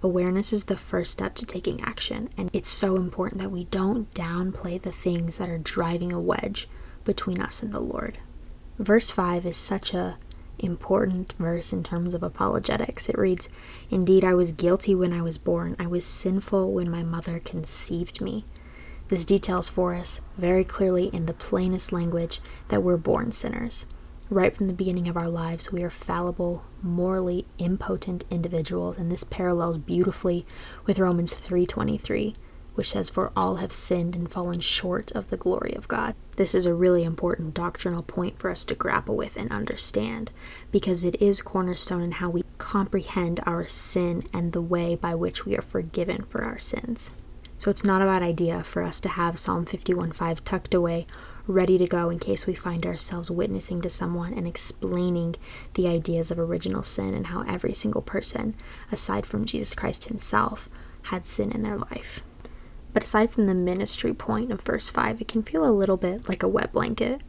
Awareness 0.00 0.52
is 0.52 0.64
the 0.64 0.76
first 0.76 1.12
step 1.12 1.34
to 1.36 1.46
taking 1.46 1.80
action, 1.80 2.28
and 2.36 2.50
it's 2.52 2.68
so 2.68 2.96
important 2.96 3.40
that 3.40 3.50
we 3.50 3.64
don't 3.64 4.12
downplay 4.14 4.80
the 4.80 4.92
things 4.92 5.38
that 5.38 5.48
are 5.48 5.58
driving 5.58 6.12
a 6.12 6.20
wedge 6.20 6.68
between 7.04 7.40
us 7.40 7.64
and 7.64 7.72
the 7.72 7.80
Lord. 7.80 8.18
Verse 8.78 9.10
5 9.10 9.44
is 9.44 9.56
such 9.56 9.92
a 9.92 10.18
important 10.58 11.32
verse 11.38 11.72
in 11.72 11.82
terms 11.82 12.14
of 12.14 12.22
apologetics. 12.22 13.08
It 13.08 13.18
reads, 13.18 13.48
Indeed, 13.90 14.24
I 14.24 14.34
was 14.34 14.52
guilty 14.52 14.94
when 14.94 15.12
I 15.12 15.20
was 15.20 15.36
born. 15.36 15.74
I 15.78 15.88
was 15.88 16.04
sinful 16.04 16.70
when 16.70 16.90
my 16.90 17.02
mother 17.02 17.40
conceived 17.40 18.20
me. 18.20 18.44
This 19.12 19.26
details 19.26 19.68
for 19.68 19.94
us 19.94 20.22
very 20.38 20.64
clearly 20.64 21.08
in 21.08 21.26
the 21.26 21.34
plainest 21.34 21.92
language 21.92 22.40
that 22.68 22.82
we're 22.82 22.96
born 22.96 23.30
sinners. 23.30 23.84
Right 24.30 24.56
from 24.56 24.68
the 24.68 24.72
beginning 24.72 25.06
of 25.06 25.18
our 25.18 25.28
lives, 25.28 25.70
we 25.70 25.82
are 25.82 25.90
fallible, 25.90 26.64
morally 26.80 27.44
impotent 27.58 28.24
individuals, 28.30 28.96
and 28.96 29.12
this 29.12 29.22
parallels 29.22 29.76
beautifully 29.76 30.46
with 30.86 30.98
Romans 30.98 31.34
3:23 31.34 32.36
which 32.74 32.92
says, 32.92 33.10
For 33.10 33.32
all 33.36 33.56
have 33.56 33.74
sinned 33.74 34.16
and 34.16 34.30
fallen 34.30 34.60
short 34.60 35.12
of 35.12 35.28
the 35.28 35.36
glory 35.36 35.74
of 35.74 35.88
God. 35.88 36.14
This 36.38 36.54
is 36.54 36.64
a 36.64 36.72
really 36.72 37.04
important 37.04 37.52
doctrinal 37.52 38.02
point 38.02 38.38
for 38.38 38.48
us 38.48 38.64
to 38.64 38.74
grapple 38.74 39.14
with 39.14 39.36
and 39.36 39.52
understand, 39.52 40.30
because 40.70 41.04
it 41.04 41.20
is 41.20 41.42
cornerstone 41.42 42.00
in 42.00 42.12
how 42.12 42.30
we 42.30 42.44
comprehend 42.56 43.40
our 43.44 43.66
sin 43.66 44.22
and 44.32 44.52
the 44.54 44.62
way 44.62 44.94
by 44.94 45.14
which 45.14 45.44
we 45.44 45.54
are 45.54 45.60
forgiven 45.60 46.22
for 46.22 46.42
our 46.42 46.58
sins. 46.58 47.12
So 47.62 47.70
it's 47.70 47.84
not 47.84 48.02
a 48.02 48.06
bad 48.06 48.24
idea 48.24 48.64
for 48.64 48.82
us 48.82 49.00
to 49.02 49.08
have 49.08 49.38
Psalm 49.38 49.64
51:5 49.64 50.42
tucked 50.42 50.74
away, 50.74 51.06
ready 51.46 51.78
to 51.78 51.86
go 51.86 52.10
in 52.10 52.18
case 52.18 52.44
we 52.44 52.56
find 52.56 52.84
ourselves 52.84 53.30
witnessing 53.30 53.80
to 53.82 53.88
someone 53.88 54.34
and 54.34 54.48
explaining 54.48 55.36
the 55.74 55.86
ideas 55.86 56.32
of 56.32 56.40
original 56.40 56.82
sin 56.82 57.14
and 57.14 57.28
how 57.28 57.42
every 57.42 57.72
single 57.72 58.02
person, 58.02 58.56
aside 58.90 59.24
from 59.24 59.44
Jesus 59.44 59.76
Christ 59.76 60.06
himself, 60.06 60.68
had 61.02 61.24
sin 61.24 61.52
in 61.52 61.62
their 61.62 61.78
life. 61.78 62.24
But 62.92 63.04
aside 63.04 63.30
from 63.30 63.46
the 63.46 63.54
ministry 63.54 64.12
point 64.12 64.50
of 64.50 64.62
verse 64.62 64.90
5, 64.90 65.20
it 65.20 65.28
can 65.28 65.44
feel 65.44 65.64
a 65.64 65.70
little 65.70 65.96
bit 65.96 66.28
like 66.28 66.42
a 66.42 66.48
wet 66.48 66.72
blanket. 66.72 67.20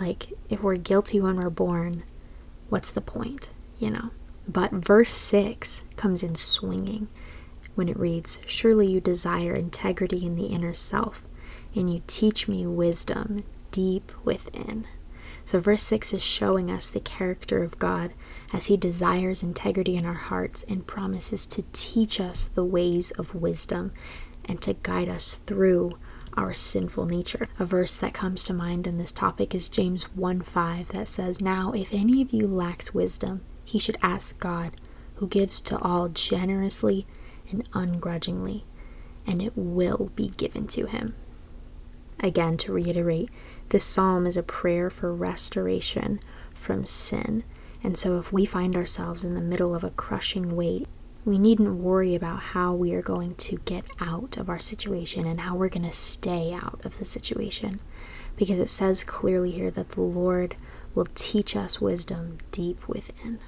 Like, 0.00 0.32
if 0.48 0.62
we're 0.62 0.76
guilty 0.76 1.20
when 1.20 1.36
we're 1.36 1.50
born, 1.50 2.04
what's 2.70 2.90
the 2.90 3.02
point, 3.02 3.50
you 3.78 3.90
know? 3.90 4.12
But 4.48 4.72
verse 4.72 5.12
6 5.12 5.82
comes 5.96 6.22
in 6.22 6.36
swinging 6.36 7.08
when 7.78 7.88
it 7.88 7.96
reads, 7.96 8.40
Surely 8.44 8.90
you 8.90 9.00
desire 9.00 9.54
integrity 9.54 10.26
in 10.26 10.34
the 10.34 10.46
inner 10.46 10.74
self, 10.74 11.28
and 11.76 11.88
you 11.88 12.02
teach 12.08 12.48
me 12.48 12.66
wisdom 12.66 13.44
deep 13.70 14.10
within. 14.24 14.84
So, 15.44 15.60
verse 15.60 15.84
6 15.84 16.12
is 16.14 16.22
showing 16.22 16.72
us 16.72 16.90
the 16.90 16.98
character 16.98 17.62
of 17.62 17.78
God 17.78 18.14
as 18.52 18.66
He 18.66 18.76
desires 18.76 19.44
integrity 19.44 19.94
in 19.94 20.04
our 20.04 20.14
hearts 20.14 20.64
and 20.68 20.88
promises 20.88 21.46
to 21.46 21.64
teach 21.72 22.20
us 22.20 22.48
the 22.48 22.64
ways 22.64 23.12
of 23.12 23.36
wisdom 23.36 23.92
and 24.44 24.60
to 24.62 24.74
guide 24.82 25.08
us 25.08 25.34
through 25.46 25.96
our 26.36 26.52
sinful 26.52 27.06
nature. 27.06 27.48
A 27.60 27.64
verse 27.64 27.94
that 27.94 28.12
comes 28.12 28.42
to 28.44 28.52
mind 28.52 28.88
in 28.88 28.98
this 28.98 29.12
topic 29.12 29.54
is 29.54 29.68
James 29.68 30.02
1 30.16 30.42
5 30.42 30.88
that 30.88 31.06
says, 31.06 31.40
Now, 31.40 31.70
if 31.70 31.92
any 31.92 32.22
of 32.22 32.32
you 32.32 32.48
lacks 32.48 32.92
wisdom, 32.92 33.42
he 33.64 33.78
should 33.78 33.98
ask 34.02 34.36
God, 34.40 34.72
who 35.16 35.28
gives 35.28 35.60
to 35.60 35.78
all 35.78 36.08
generously 36.08 37.06
and 37.50 37.68
ungrudgingly, 37.72 38.64
and 39.26 39.42
it 39.42 39.52
will 39.56 40.10
be 40.14 40.28
given 40.36 40.66
to 40.68 40.86
him. 40.86 41.14
Again, 42.20 42.56
to 42.58 42.72
reiterate, 42.72 43.30
this 43.68 43.84
psalm 43.84 44.26
is 44.26 44.36
a 44.36 44.42
prayer 44.42 44.90
for 44.90 45.14
restoration 45.14 46.20
from 46.52 46.84
sin. 46.84 47.44
And 47.82 47.96
so, 47.96 48.18
if 48.18 48.32
we 48.32 48.44
find 48.44 48.74
ourselves 48.74 49.24
in 49.24 49.34
the 49.34 49.40
middle 49.40 49.74
of 49.74 49.84
a 49.84 49.90
crushing 49.90 50.56
weight, 50.56 50.88
we 51.24 51.38
needn't 51.38 51.76
worry 51.76 52.14
about 52.14 52.40
how 52.40 52.74
we 52.74 52.92
are 52.94 53.02
going 53.02 53.34
to 53.36 53.58
get 53.64 53.84
out 54.00 54.36
of 54.36 54.48
our 54.48 54.58
situation 54.58 55.26
and 55.26 55.40
how 55.40 55.54
we're 55.54 55.68
going 55.68 55.82
to 55.82 55.92
stay 55.92 56.52
out 56.52 56.80
of 56.84 56.98
the 56.98 57.04
situation. 57.04 57.80
Because 58.34 58.58
it 58.58 58.68
says 58.68 59.04
clearly 59.04 59.50
here 59.50 59.70
that 59.72 59.90
the 59.90 60.00
Lord 60.00 60.56
will 60.94 61.06
teach 61.14 61.54
us 61.54 61.80
wisdom 61.80 62.38
deep 62.50 62.88
within. 62.88 63.38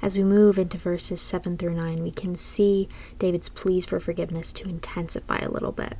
As 0.00 0.16
we 0.16 0.22
move 0.22 0.58
into 0.58 0.78
verses 0.78 1.20
7 1.20 1.56
through 1.56 1.74
9, 1.74 2.02
we 2.02 2.10
can 2.10 2.36
see 2.36 2.88
David's 3.18 3.48
pleas 3.48 3.84
for 3.84 3.98
forgiveness 3.98 4.52
to 4.54 4.68
intensify 4.68 5.38
a 5.38 5.50
little 5.50 5.72
bit. 5.72 5.96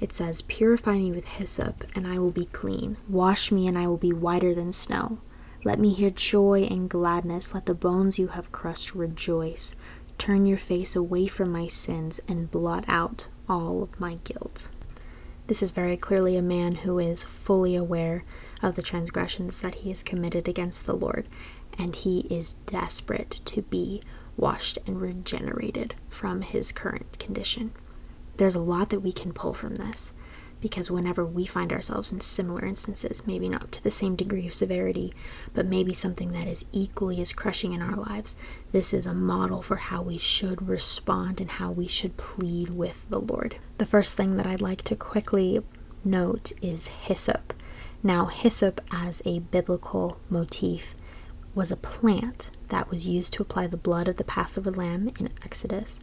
It 0.00 0.12
says, 0.12 0.42
Purify 0.42 0.98
me 0.98 1.12
with 1.12 1.24
hyssop, 1.26 1.84
and 1.94 2.06
I 2.06 2.18
will 2.18 2.32
be 2.32 2.46
clean. 2.46 2.96
Wash 3.08 3.52
me, 3.52 3.68
and 3.68 3.78
I 3.78 3.86
will 3.86 3.96
be 3.96 4.12
whiter 4.12 4.52
than 4.52 4.72
snow. 4.72 5.18
Let 5.64 5.78
me 5.78 5.92
hear 5.92 6.10
joy 6.10 6.66
and 6.68 6.90
gladness. 6.90 7.54
Let 7.54 7.66
the 7.66 7.74
bones 7.74 8.18
you 8.18 8.28
have 8.28 8.50
crushed 8.50 8.96
rejoice. 8.96 9.76
Turn 10.18 10.44
your 10.44 10.58
face 10.58 10.96
away 10.96 11.28
from 11.28 11.52
my 11.52 11.68
sins 11.68 12.20
and 12.26 12.50
blot 12.50 12.84
out 12.88 13.28
all 13.48 13.84
of 13.84 14.00
my 14.00 14.18
guilt. 14.24 14.70
This 15.46 15.62
is 15.62 15.70
very 15.70 15.96
clearly 15.96 16.36
a 16.36 16.42
man 16.42 16.76
who 16.76 16.98
is 16.98 17.22
fully 17.22 17.76
aware 17.76 18.24
of 18.60 18.74
the 18.74 18.82
transgressions 18.82 19.60
that 19.60 19.76
he 19.76 19.90
has 19.90 20.02
committed 20.02 20.48
against 20.48 20.86
the 20.86 20.96
Lord, 20.96 21.28
and 21.78 21.96
he 21.96 22.20
is 22.30 22.54
desperate 22.66 23.40
to 23.44 23.62
be 23.62 24.02
washed 24.36 24.78
and 24.86 25.00
regenerated 25.00 25.94
from 26.08 26.42
his 26.42 26.72
current 26.72 27.18
condition. 27.18 27.72
There's 28.36 28.54
a 28.54 28.60
lot 28.60 28.90
that 28.90 29.00
we 29.00 29.12
can 29.12 29.32
pull 29.32 29.52
from 29.54 29.76
this 29.76 30.14
because 30.62 30.90
whenever 30.90 31.24
we 31.26 31.44
find 31.44 31.72
ourselves 31.72 32.12
in 32.12 32.20
similar 32.20 32.64
instances, 32.64 33.26
maybe 33.26 33.48
not 33.48 33.72
to 33.72 33.82
the 33.82 33.90
same 33.90 34.14
degree 34.14 34.46
of 34.46 34.54
severity, 34.54 35.12
but 35.52 35.66
maybe 35.66 35.92
something 35.92 36.30
that 36.30 36.46
is 36.46 36.64
equally 36.70 37.20
as 37.20 37.32
crushing 37.32 37.72
in 37.72 37.82
our 37.82 37.96
lives, 37.96 38.36
this 38.70 38.94
is 38.94 39.04
a 39.04 39.12
model 39.12 39.60
for 39.60 39.76
how 39.76 40.00
we 40.00 40.16
should 40.16 40.68
respond 40.68 41.40
and 41.40 41.50
how 41.50 41.72
we 41.72 41.88
should 41.88 42.16
plead 42.16 42.70
with 42.70 43.04
the 43.10 43.18
Lord. 43.18 43.56
The 43.78 43.86
first 43.86 44.16
thing 44.16 44.36
that 44.36 44.46
I'd 44.46 44.60
like 44.60 44.82
to 44.82 44.94
quickly 44.94 45.62
note 46.04 46.52
is 46.62 46.86
hyssop. 46.86 47.52
Now, 48.04 48.26
hyssop 48.26 48.80
as 48.92 49.20
a 49.24 49.40
biblical 49.40 50.20
motif 50.30 50.94
was 51.54 51.70
a 51.70 51.76
plant 51.76 52.50
that 52.68 52.90
was 52.90 53.06
used 53.06 53.32
to 53.34 53.42
apply 53.42 53.66
the 53.66 53.76
blood 53.76 54.08
of 54.08 54.16
the 54.16 54.24
Passover 54.24 54.70
lamb 54.70 55.10
in 55.20 55.28
Exodus, 55.44 56.00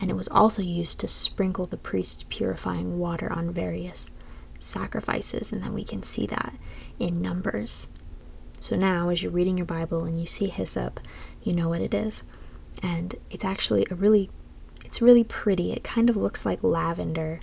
and 0.00 0.10
it 0.10 0.14
was 0.14 0.28
also 0.28 0.60
used 0.62 1.00
to 1.00 1.08
sprinkle 1.08 1.64
the 1.64 1.76
priest's 1.76 2.24
purifying 2.24 2.98
water 2.98 3.32
on 3.32 3.52
various 3.52 4.10
sacrifices, 4.58 5.52
and 5.52 5.62
then 5.62 5.72
we 5.72 5.84
can 5.84 6.02
see 6.02 6.26
that 6.26 6.54
in 6.98 7.22
Numbers. 7.22 7.88
So 8.60 8.76
now, 8.76 9.08
as 9.08 9.22
you're 9.22 9.32
reading 9.32 9.56
your 9.56 9.66
Bible 9.66 10.04
and 10.04 10.20
you 10.20 10.26
see 10.26 10.48
hyssop, 10.48 11.00
you 11.42 11.54
know 11.54 11.70
what 11.70 11.80
it 11.80 11.94
is, 11.94 12.24
and 12.82 13.14
it's 13.30 13.44
actually 13.44 13.86
a 13.90 13.94
really, 13.94 14.30
it's 14.84 15.00
really 15.00 15.24
pretty. 15.24 15.72
It 15.72 15.82
kind 15.82 16.10
of 16.10 16.16
looks 16.16 16.44
like 16.44 16.62
lavender. 16.62 17.40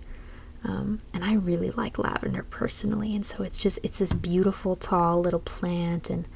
Um, 0.63 0.99
and 1.13 1.23
I 1.23 1.33
really 1.33 1.71
like 1.71 1.97
lavender 1.97 2.43
personally, 2.43 3.15
and 3.15 3.25
so 3.25 3.43
it's 3.43 3.61
just 3.61 3.79
it's 3.83 3.99
this 3.99 4.11
beautiful 4.11 4.75
tall 4.75 5.21
little 5.21 5.39
plant. 5.39 6.09
And 6.09 6.27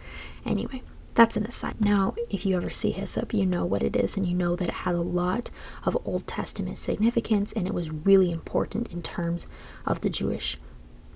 anyway, 0.45 0.83
that's 1.13 1.35
an 1.35 1.45
aside. 1.45 1.81
Now, 1.81 2.15
if 2.29 2.45
you 2.45 2.55
ever 2.55 2.69
see 2.69 2.91
hyssop, 2.91 3.33
you 3.33 3.45
know 3.45 3.65
what 3.65 3.83
it 3.83 3.95
is 3.95 4.15
and 4.15 4.25
you 4.25 4.35
know 4.35 4.55
that 4.55 4.69
it 4.69 4.73
has 4.73 4.95
a 4.95 5.01
lot 5.01 5.49
of 5.83 5.97
Old 6.05 6.25
Testament 6.25 6.77
significance 6.79 7.51
and 7.51 7.67
it 7.67 7.73
was 7.73 7.89
really 7.89 8.31
important 8.31 8.91
in 8.91 9.01
terms 9.01 9.47
of 9.85 10.01
the 10.01 10.09
Jewish 10.09 10.57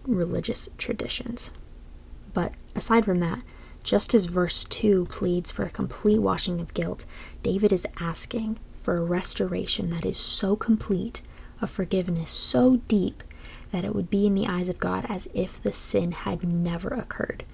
religious 0.06 0.70
traditions. 0.78 1.52
But 2.34 2.54
aside 2.76 3.06
from 3.06 3.20
that, 3.22 3.42
just 3.84 4.14
as 4.14 4.26
verse 4.26 4.66
2 4.66 5.06
pleads 5.06 5.52
for 5.52 5.64
a 5.64 5.70
complete 5.70 6.20
washing 6.20 6.60
of 6.60 6.74
guilt, 6.74 7.06
David 7.44 7.72
is 7.72 7.88
asking 8.00 8.60
for 8.74 8.98
a 8.98 9.04
restoration 9.04 9.90
that 9.92 10.06
is 10.06 10.18
so 10.18 10.56
complete, 10.56 11.22
a 11.62 11.68
forgiveness 11.68 12.32
so 12.32 12.78
deep, 12.88 13.24
that 13.72 13.86
it 13.86 13.96
would 13.96 14.10
be 14.10 14.26
in 14.26 14.36
the 14.36 14.48
eyes 14.48 14.70
of 14.70 14.80
God 14.80 15.06
as 15.08 15.30
if 15.34 15.62
the 15.62 15.72
sin 15.72 16.12
had 16.12 16.44
never 16.44 16.90
occurred. 16.90 17.46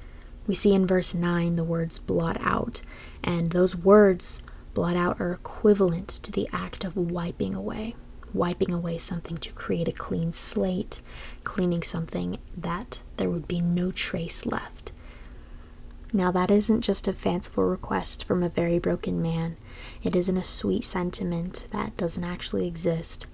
We 0.47 0.55
see 0.55 0.73
in 0.73 0.87
verse 0.87 1.13
9 1.13 1.55
the 1.55 1.63
words 1.63 1.97
blot 1.97 2.37
out, 2.41 2.81
and 3.23 3.51
those 3.51 3.75
words, 3.75 4.41
blot 4.73 4.95
out, 4.95 5.19
are 5.21 5.31
equivalent 5.31 6.07
to 6.09 6.31
the 6.31 6.49
act 6.51 6.83
of 6.83 6.95
wiping 6.95 7.53
away. 7.53 7.95
Wiping 8.33 8.73
away 8.73 8.97
something 8.97 9.37
to 9.37 9.51
create 9.51 9.87
a 9.87 9.91
clean 9.91 10.31
slate, 10.31 11.01
cleaning 11.43 11.83
something 11.83 12.37
that 12.55 13.01
there 13.17 13.29
would 13.29 13.47
be 13.47 13.59
no 13.59 13.91
trace 13.91 14.45
left. 14.45 14.91
Now, 16.13 16.31
that 16.31 16.51
isn't 16.51 16.81
just 16.81 17.07
a 17.07 17.13
fanciful 17.13 17.63
request 17.63 18.25
from 18.25 18.43
a 18.43 18.49
very 18.49 18.79
broken 18.79 19.21
man. 19.21 19.57
It 20.03 20.15
isn't 20.15 20.37
a 20.37 20.43
sweet 20.43 20.83
sentiment 20.83 21.67
that 21.71 21.95
doesn't 21.95 22.23
actually 22.23 22.67
exist. 22.67 23.27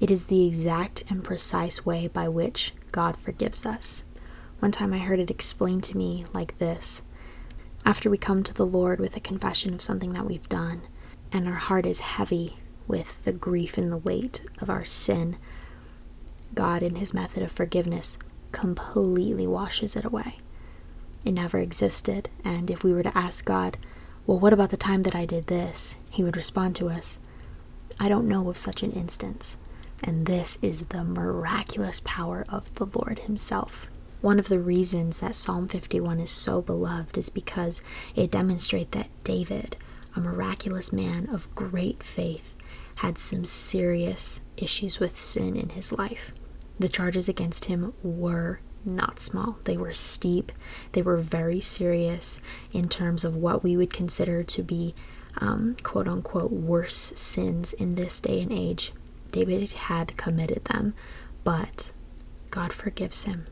It 0.00 0.10
is 0.10 0.24
the 0.24 0.46
exact 0.46 1.04
and 1.08 1.24
precise 1.24 1.86
way 1.86 2.08
by 2.08 2.28
which 2.28 2.74
God 2.92 3.16
forgives 3.16 3.64
us. 3.64 4.04
One 4.60 4.70
time 4.72 4.92
I 4.92 4.98
heard 4.98 5.18
it 5.18 5.30
explained 5.30 5.84
to 5.84 5.96
me 5.96 6.24
like 6.32 6.58
this 6.58 7.02
After 7.84 8.08
we 8.08 8.16
come 8.18 8.42
to 8.42 8.54
the 8.54 8.66
Lord 8.66 8.98
with 8.98 9.16
a 9.16 9.20
confession 9.20 9.74
of 9.74 9.82
something 9.82 10.12
that 10.14 10.26
we've 10.26 10.48
done, 10.48 10.82
and 11.32 11.46
our 11.46 11.54
heart 11.54 11.86
is 11.86 12.00
heavy 12.00 12.56
with 12.86 13.22
the 13.24 13.32
grief 13.32 13.76
and 13.76 13.90
the 13.90 13.96
weight 13.96 14.44
of 14.60 14.70
our 14.70 14.84
sin, 14.84 15.36
God, 16.54 16.82
in 16.82 16.96
His 16.96 17.12
method 17.12 17.42
of 17.42 17.50
forgiveness, 17.52 18.18
completely 18.52 19.46
washes 19.46 19.96
it 19.96 20.04
away. 20.04 20.38
it 21.24 21.32
never 21.32 21.58
existed. 21.58 22.28
And 22.44 22.70
if 22.70 22.84
we 22.84 22.92
were 22.92 23.02
to 23.02 23.16
ask 23.18 23.44
God, 23.44 23.76
well, 24.26 24.38
what 24.38 24.52
about 24.52 24.70
the 24.70 24.76
time 24.76 25.02
that 25.02 25.14
I 25.16 25.26
did 25.26 25.46
this? 25.48 25.96
He 26.10 26.22
would 26.22 26.36
respond 26.36 26.76
to 26.76 26.88
us, 26.88 27.18
I 27.98 28.08
don't 28.08 28.28
know 28.28 28.48
of 28.48 28.58
such 28.58 28.82
an 28.82 28.92
instance. 28.92 29.56
And 30.02 30.26
this 30.26 30.58
is 30.62 30.82
the 30.86 31.04
miraculous 31.04 32.00
power 32.04 32.44
of 32.48 32.74
the 32.74 32.86
Lord 32.86 33.20
Himself. 33.20 33.88
One 34.24 34.38
of 34.38 34.48
the 34.48 34.58
reasons 34.58 35.18
that 35.18 35.36
Psalm 35.36 35.68
51 35.68 36.18
is 36.18 36.30
so 36.30 36.62
beloved 36.62 37.18
is 37.18 37.28
because 37.28 37.82
it 38.16 38.30
demonstrates 38.30 38.92
that 38.92 39.10
David, 39.22 39.76
a 40.16 40.20
miraculous 40.20 40.94
man 40.94 41.28
of 41.28 41.54
great 41.54 42.02
faith, 42.02 42.54
had 42.94 43.18
some 43.18 43.44
serious 43.44 44.40
issues 44.56 44.98
with 44.98 45.18
sin 45.18 45.56
in 45.56 45.68
his 45.68 45.92
life. 45.92 46.32
The 46.78 46.88
charges 46.88 47.28
against 47.28 47.66
him 47.66 47.92
were 48.02 48.60
not 48.82 49.20
small. 49.20 49.58
They 49.64 49.76
were 49.76 49.92
steep. 49.92 50.52
They 50.92 51.02
were 51.02 51.18
very 51.18 51.60
serious 51.60 52.40
in 52.72 52.88
terms 52.88 53.26
of 53.26 53.36
what 53.36 53.62
we 53.62 53.76
would 53.76 53.92
consider 53.92 54.42
to 54.42 54.62
be 54.62 54.94
um, 55.36 55.76
quote 55.82 56.08
unquote 56.08 56.50
worse 56.50 57.12
sins 57.14 57.74
in 57.74 57.94
this 57.94 58.22
day 58.22 58.40
and 58.40 58.50
age. 58.50 58.94
David 59.32 59.70
had 59.72 60.16
committed 60.16 60.64
them, 60.64 60.94
but 61.44 61.92
God 62.48 62.72
forgives 62.72 63.24
him. 63.24 63.44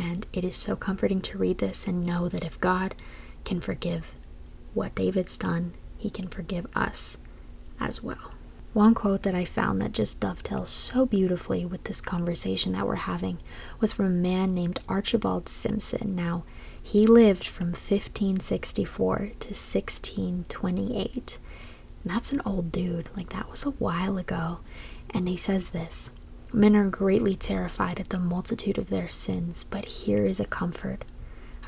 And 0.00 0.26
it 0.32 0.44
is 0.44 0.56
so 0.56 0.76
comforting 0.76 1.20
to 1.20 1.36
read 1.36 1.58
this 1.58 1.86
and 1.86 2.06
know 2.06 2.26
that 2.30 2.42
if 2.42 2.58
God 2.58 2.94
can 3.44 3.60
forgive 3.60 4.14
what 4.72 4.94
David's 4.94 5.36
done, 5.36 5.74
he 5.98 6.08
can 6.08 6.28
forgive 6.28 6.66
us 6.74 7.18
as 7.78 8.02
well. 8.02 8.32
One 8.72 8.94
quote 8.94 9.24
that 9.24 9.34
I 9.34 9.44
found 9.44 9.82
that 9.82 9.92
just 9.92 10.20
dovetails 10.20 10.70
so 10.70 11.04
beautifully 11.04 11.66
with 11.66 11.84
this 11.84 12.00
conversation 12.00 12.72
that 12.72 12.86
we're 12.86 12.94
having 12.94 13.38
was 13.78 13.92
from 13.92 14.06
a 14.06 14.10
man 14.10 14.52
named 14.52 14.80
Archibald 14.88 15.48
Simpson. 15.48 16.16
Now, 16.16 16.44
he 16.82 17.06
lived 17.06 17.44
from 17.44 17.68
1564 17.68 19.16
to 19.16 19.24
1628. 19.24 21.38
And 22.02 22.12
that's 22.12 22.32
an 22.32 22.40
old 22.46 22.72
dude. 22.72 23.10
Like, 23.14 23.30
that 23.30 23.50
was 23.50 23.66
a 23.66 23.70
while 23.70 24.16
ago. 24.16 24.60
And 25.10 25.28
he 25.28 25.36
says 25.36 25.70
this 25.70 26.10
Men 26.52 26.74
are 26.74 26.88
greatly 26.88 27.36
terrified 27.36 28.00
at 28.00 28.08
the 28.08 28.18
multitude 28.18 28.76
of 28.76 28.90
their 28.90 29.08
sins, 29.08 29.64
but 29.64 29.84
here 29.84 30.24
is 30.24 30.40
a 30.40 30.44
comfort. 30.46 31.04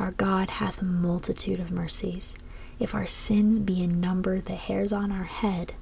Our 0.01 0.11
God 0.13 0.51
hath 0.51 0.83
a 0.83 0.85
multitude 0.85 1.61
of 1.61 1.71
mercies. 1.71 2.35
If 2.81 2.95
our 2.95 3.07
sins 3.07 3.61
be 3.61 3.83
in 3.83 4.01
number 4.01 4.41
the 4.41 4.57
hairs 4.57 4.93
on 4.93 5.13
our 5.13 5.25
head, 5.25 5.75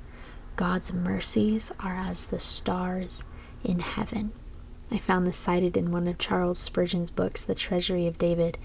God's 0.57 0.93
mercies 0.93 1.73
are 1.81 1.97
as 1.97 2.27
the 2.27 2.39
stars 2.39 3.25
in 3.65 3.79
heaven. 3.79 4.33
I 4.91 4.99
found 4.99 5.27
this 5.27 5.37
cited 5.37 5.77
in 5.77 5.93
one 5.93 6.07
of 6.07 6.19
Charles 6.19 6.59
Spurgeon's 6.59 7.11
books, 7.11 7.45
The 7.45 7.55
Treasury 7.55 8.07
of 8.07 8.19
David, 8.19 8.59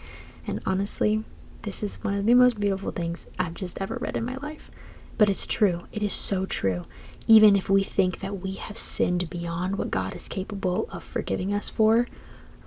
and 0.46 0.60
honestly, 0.66 1.24
this 1.62 1.82
is 1.82 2.04
one 2.04 2.14
of 2.14 2.26
the 2.26 2.34
most 2.34 2.60
beautiful 2.60 2.92
things 2.92 3.28
I've 3.40 3.54
just 3.54 3.82
ever 3.82 3.98
read 4.02 4.18
in 4.18 4.26
my 4.26 4.36
life. 4.42 4.70
But 5.18 5.30
it's 5.30 5.48
true, 5.48 5.88
it 5.94 6.04
is 6.04 6.14
so 6.14 6.46
true. 6.46 6.86
Even 7.28 7.56
if 7.56 7.70
we 7.70 7.84
think 7.84 8.20
that 8.20 8.42
we 8.42 8.54
have 8.54 8.78
sinned 8.78 9.30
beyond 9.30 9.78
what 9.78 9.92
God 9.92 10.16
is 10.16 10.30
capable 10.30 10.88
of 10.92 11.04
forgiving 11.04 11.54
us 11.54 11.70
for, 11.70 12.08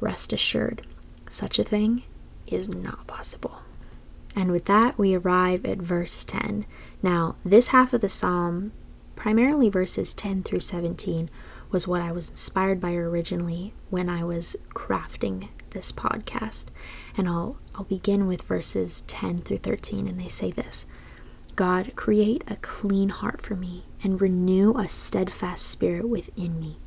rest 0.01 0.33
assured, 0.33 0.83
such 1.31 1.59
a 1.59 1.65
thing 1.65 2.03
is 2.47 2.69
not 2.69 3.07
possible. 3.07 3.61
And 4.35 4.51
with 4.51 4.65
that, 4.67 4.99
we 4.99 5.15
arrive 5.15 5.65
at 5.65 5.79
verse 5.79 6.25
10. 6.25 6.67
Now, 7.03 7.37
this 7.45 7.69
half 7.69 7.93
of 7.93 8.01
the 8.01 8.09
psalm 8.09 8.73
primarily 9.17 9.69
verses 9.69 10.15
10 10.15 10.45
through 10.45 10.61
17 10.61 11.29
was 11.71 11.89
what 11.89 12.01
I 12.03 12.13
was 12.13 12.31
inspired 12.31 12.81
by 12.81 12.95
originally 12.95 13.75
when 13.91 14.09
I 14.09 14.23
was 14.23 14.57
crafting 14.75 15.49
this 15.71 15.93
podcast. 15.93 16.69
And 17.17 17.29
I'll 17.29 17.57
I'll 17.75 17.85
begin 17.85 18.27
with 18.27 18.43
verses 18.43 19.03
10 19.03 19.43
through 19.43 19.59
13 19.59 20.07
and 20.07 20.21
they 20.21 20.29
say 20.29 20.51
this. 20.51 20.87
God, 21.57 21.93
create 21.97 22.45
a 22.47 22.57
clean 22.57 23.09
heart 23.09 23.41
for 23.41 23.57
me 23.57 23.85
and 24.03 24.21
renew 24.21 24.75
a 24.75 24.89
steadfast 24.89 25.67
spirit 25.67 26.09
within 26.09 26.59
me. 26.61 26.79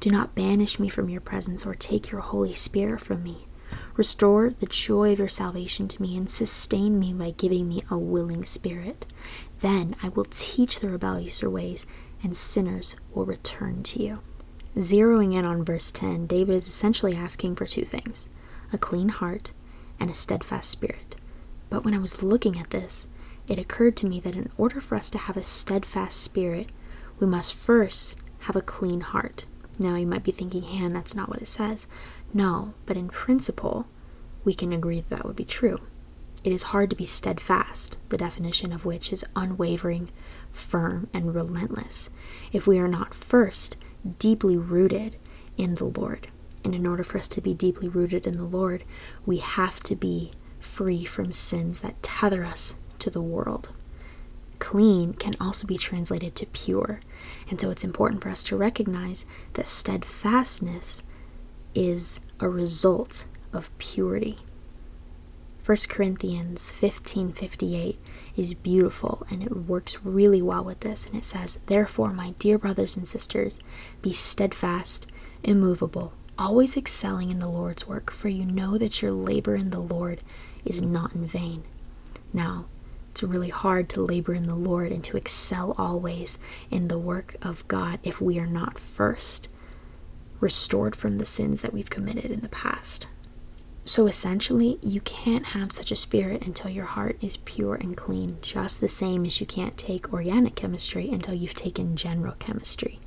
Do 0.00 0.10
not 0.10 0.34
banish 0.34 0.78
me 0.78 0.88
from 0.88 1.08
your 1.08 1.20
presence 1.20 1.66
or 1.66 1.74
take 1.74 2.10
your 2.10 2.20
Holy 2.20 2.54
Spirit 2.54 3.00
from 3.00 3.22
me. 3.22 3.46
Restore 3.96 4.50
the 4.50 4.66
joy 4.66 5.12
of 5.12 5.18
your 5.18 5.28
salvation 5.28 5.88
to 5.88 6.00
me 6.00 6.16
and 6.16 6.30
sustain 6.30 6.98
me 6.98 7.12
by 7.12 7.32
giving 7.32 7.68
me 7.68 7.82
a 7.90 7.98
willing 7.98 8.44
spirit. 8.44 9.06
Then 9.60 9.96
I 10.02 10.08
will 10.08 10.26
teach 10.30 10.78
the 10.78 10.88
rebellious 10.88 11.42
your 11.42 11.50
ways, 11.50 11.84
and 12.22 12.36
sinners 12.36 12.94
will 13.12 13.24
return 13.24 13.82
to 13.84 14.02
you. 14.02 14.20
Zeroing 14.76 15.34
in 15.34 15.44
on 15.44 15.64
verse 15.64 15.90
10, 15.90 16.26
David 16.26 16.54
is 16.54 16.68
essentially 16.68 17.16
asking 17.16 17.56
for 17.56 17.66
two 17.66 17.84
things 17.84 18.28
a 18.72 18.78
clean 18.78 19.08
heart 19.08 19.50
and 19.98 20.10
a 20.10 20.14
steadfast 20.14 20.70
spirit. 20.70 21.16
But 21.70 21.84
when 21.84 21.94
I 21.94 21.98
was 21.98 22.22
looking 22.22 22.58
at 22.58 22.70
this, 22.70 23.08
it 23.48 23.58
occurred 23.58 23.96
to 23.96 24.06
me 24.06 24.20
that 24.20 24.36
in 24.36 24.50
order 24.56 24.80
for 24.80 24.94
us 24.94 25.08
to 25.10 25.18
have 25.18 25.36
a 25.36 25.42
steadfast 25.42 26.20
spirit, 26.20 26.68
we 27.18 27.26
must 27.26 27.54
first 27.54 28.14
have 28.40 28.56
a 28.56 28.60
clean 28.60 29.00
heart. 29.00 29.46
Now, 29.78 29.96
you 29.96 30.06
might 30.06 30.24
be 30.24 30.32
thinking, 30.32 30.62
Han, 30.62 30.92
that's 30.92 31.14
not 31.14 31.28
what 31.28 31.40
it 31.40 31.48
says. 31.48 31.86
No, 32.34 32.74
but 32.84 32.96
in 32.96 33.08
principle, 33.08 33.86
we 34.44 34.52
can 34.52 34.72
agree 34.72 35.00
that 35.00 35.10
that 35.10 35.24
would 35.24 35.36
be 35.36 35.44
true. 35.44 35.80
It 36.44 36.52
is 36.52 36.64
hard 36.64 36.90
to 36.90 36.96
be 36.96 37.04
steadfast, 37.04 37.96
the 38.10 38.18
definition 38.18 38.72
of 38.72 38.84
which 38.84 39.12
is 39.12 39.24
unwavering, 39.34 40.10
firm, 40.52 41.08
and 41.12 41.34
relentless, 41.34 42.10
if 42.52 42.66
we 42.66 42.78
are 42.78 42.88
not 42.88 43.14
first 43.14 43.76
deeply 44.18 44.56
rooted 44.56 45.16
in 45.56 45.74
the 45.74 45.84
Lord. 45.84 46.28
And 46.64 46.74
in 46.74 46.86
order 46.86 47.02
for 47.02 47.18
us 47.18 47.28
to 47.28 47.40
be 47.40 47.54
deeply 47.54 47.88
rooted 47.88 48.26
in 48.26 48.36
the 48.36 48.44
Lord, 48.44 48.84
we 49.24 49.38
have 49.38 49.80
to 49.84 49.96
be 49.96 50.32
free 50.60 51.04
from 51.04 51.32
sins 51.32 51.80
that 51.80 52.02
tether 52.02 52.44
us 52.44 52.74
to 53.00 53.10
the 53.10 53.22
world. 53.22 53.70
Clean 54.58 55.12
can 55.12 55.36
also 55.40 55.66
be 55.66 55.78
translated 55.78 56.34
to 56.36 56.46
pure. 56.46 57.00
And 57.48 57.60
so 57.60 57.70
it's 57.70 57.84
important 57.84 58.22
for 58.22 58.28
us 58.28 58.42
to 58.44 58.56
recognize 58.56 59.24
that 59.54 59.68
steadfastness 59.68 61.02
is 61.74 62.20
a 62.40 62.48
result 62.48 63.26
of 63.52 63.76
purity. 63.78 64.38
1 65.64 65.76
Corinthians 65.90 66.72
15:58 66.72 67.98
is 68.36 68.54
beautiful 68.54 69.26
and 69.30 69.42
it 69.42 69.66
works 69.66 70.02
really 70.02 70.40
well 70.40 70.64
with 70.64 70.80
this 70.80 71.06
and 71.06 71.14
it 71.14 71.24
says, 71.24 71.58
"Therefore, 71.66 72.12
my 72.12 72.30
dear 72.38 72.58
brothers 72.58 72.96
and 72.96 73.06
sisters, 73.06 73.58
be 74.00 74.12
steadfast, 74.12 75.06
immovable, 75.42 76.14
always 76.38 76.76
excelling 76.76 77.30
in 77.30 77.38
the 77.38 77.50
Lord's 77.50 77.86
work, 77.86 78.10
for 78.10 78.28
you 78.28 78.46
know 78.46 78.78
that 78.78 79.02
your 79.02 79.12
labor 79.12 79.54
in 79.54 79.70
the 79.70 79.80
Lord 79.80 80.22
is 80.64 80.80
not 80.80 81.14
in 81.14 81.26
vain." 81.26 81.64
Now, 82.32 82.64
it's 83.18 83.22
really 83.24 83.48
hard 83.48 83.88
to 83.88 84.00
labor 84.00 84.32
in 84.32 84.44
the 84.44 84.54
Lord 84.54 84.92
and 84.92 85.02
to 85.02 85.16
excel 85.16 85.74
always 85.76 86.38
in 86.70 86.86
the 86.86 87.00
work 87.00 87.34
of 87.42 87.66
God 87.66 87.98
if 88.04 88.20
we 88.20 88.38
are 88.38 88.46
not 88.46 88.78
first 88.78 89.48
restored 90.38 90.94
from 90.94 91.18
the 91.18 91.26
sins 91.26 91.60
that 91.60 91.72
we've 91.72 91.90
committed 91.90 92.30
in 92.30 92.42
the 92.42 92.48
past. 92.48 93.08
So 93.84 94.06
essentially, 94.06 94.78
you 94.82 95.00
can't 95.00 95.46
have 95.46 95.72
such 95.72 95.90
a 95.90 95.96
spirit 95.96 96.46
until 96.46 96.70
your 96.70 96.84
heart 96.84 97.18
is 97.20 97.38
pure 97.38 97.74
and 97.74 97.96
clean, 97.96 98.38
just 98.40 98.80
the 98.80 98.86
same 98.86 99.24
as 99.26 99.40
you 99.40 99.46
can't 99.46 99.76
take 99.76 100.12
organic 100.12 100.54
chemistry 100.54 101.10
until 101.10 101.34
you've 101.34 101.54
taken 101.54 101.96
general 101.96 102.36
chemistry. 102.38 103.00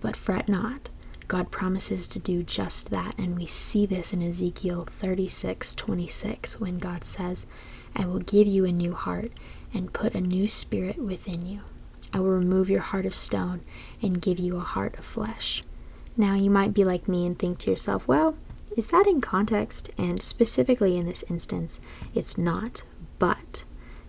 But 0.00 0.14
fret 0.14 0.48
not. 0.48 0.88
God 1.26 1.50
promises 1.50 2.06
to 2.06 2.20
do 2.20 2.44
just 2.44 2.90
that, 2.90 3.18
and 3.18 3.36
we 3.36 3.46
see 3.46 3.86
this 3.86 4.12
in 4.12 4.22
Ezekiel 4.22 4.86
36 4.88 5.74
26 5.74 6.60
when 6.60 6.78
God 6.78 7.04
says, 7.04 7.48
I 7.94 8.06
will 8.06 8.20
give 8.20 8.46
you 8.46 8.64
a 8.64 8.72
new 8.72 8.94
heart 8.94 9.32
and 9.74 9.92
put 9.92 10.14
a 10.14 10.20
new 10.20 10.48
spirit 10.48 10.98
within 10.98 11.46
you. 11.46 11.60
I 12.12 12.20
will 12.20 12.30
remove 12.30 12.68
your 12.68 12.80
heart 12.80 13.06
of 13.06 13.14
stone 13.14 13.62
and 14.02 14.20
give 14.20 14.38
you 14.38 14.56
a 14.56 14.60
heart 14.60 14.98
of 14.98 15.04
flesh. 15.04 15.62
Now, 16.16 16.34
you 16.34 16.50
might 16.50 16.74
be 16.74 16.84
like 16.84 17.08
me 17.08 17.26
and 17.26 17.38
think 17.38 17.58
to 17.58 17.70
yourself, 17.70 18.06
well, 18.06 18.36
is 18.76 18.88
that 18.88 19.06
in 19.06 19.20
context? 19.20 19.90
And 19.96 20.22
specifically 20.22 20.96
in 20.96 21.06
this 21.06 21.24
instance, 21.28 21.80
it's 22.14 22.36
not. 22.36 22.82
But 23.18 23.64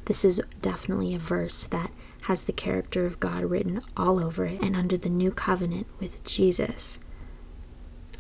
this 0.05 0.25
is 0.25 0.41
definitely 0.61 1.13
a 1.13 1.19
verse 1.19 1.63
that 1.65 1.91
has 2.23 2.43
the 2.43 2.53
character 2.53 3.05
of 3.05 3.19
God 3.19 3.43
written 3.43 3.81
all 3.95 4.19
over 4.19 4.45
it. 4.45 4.61
And 4.61 4.75
under 4.75 4.97
the 4.97 5.09
new 5.09 5.31
covenant 5.31 5.87
with 5.99 6.23
Jesus, 6.23 6.99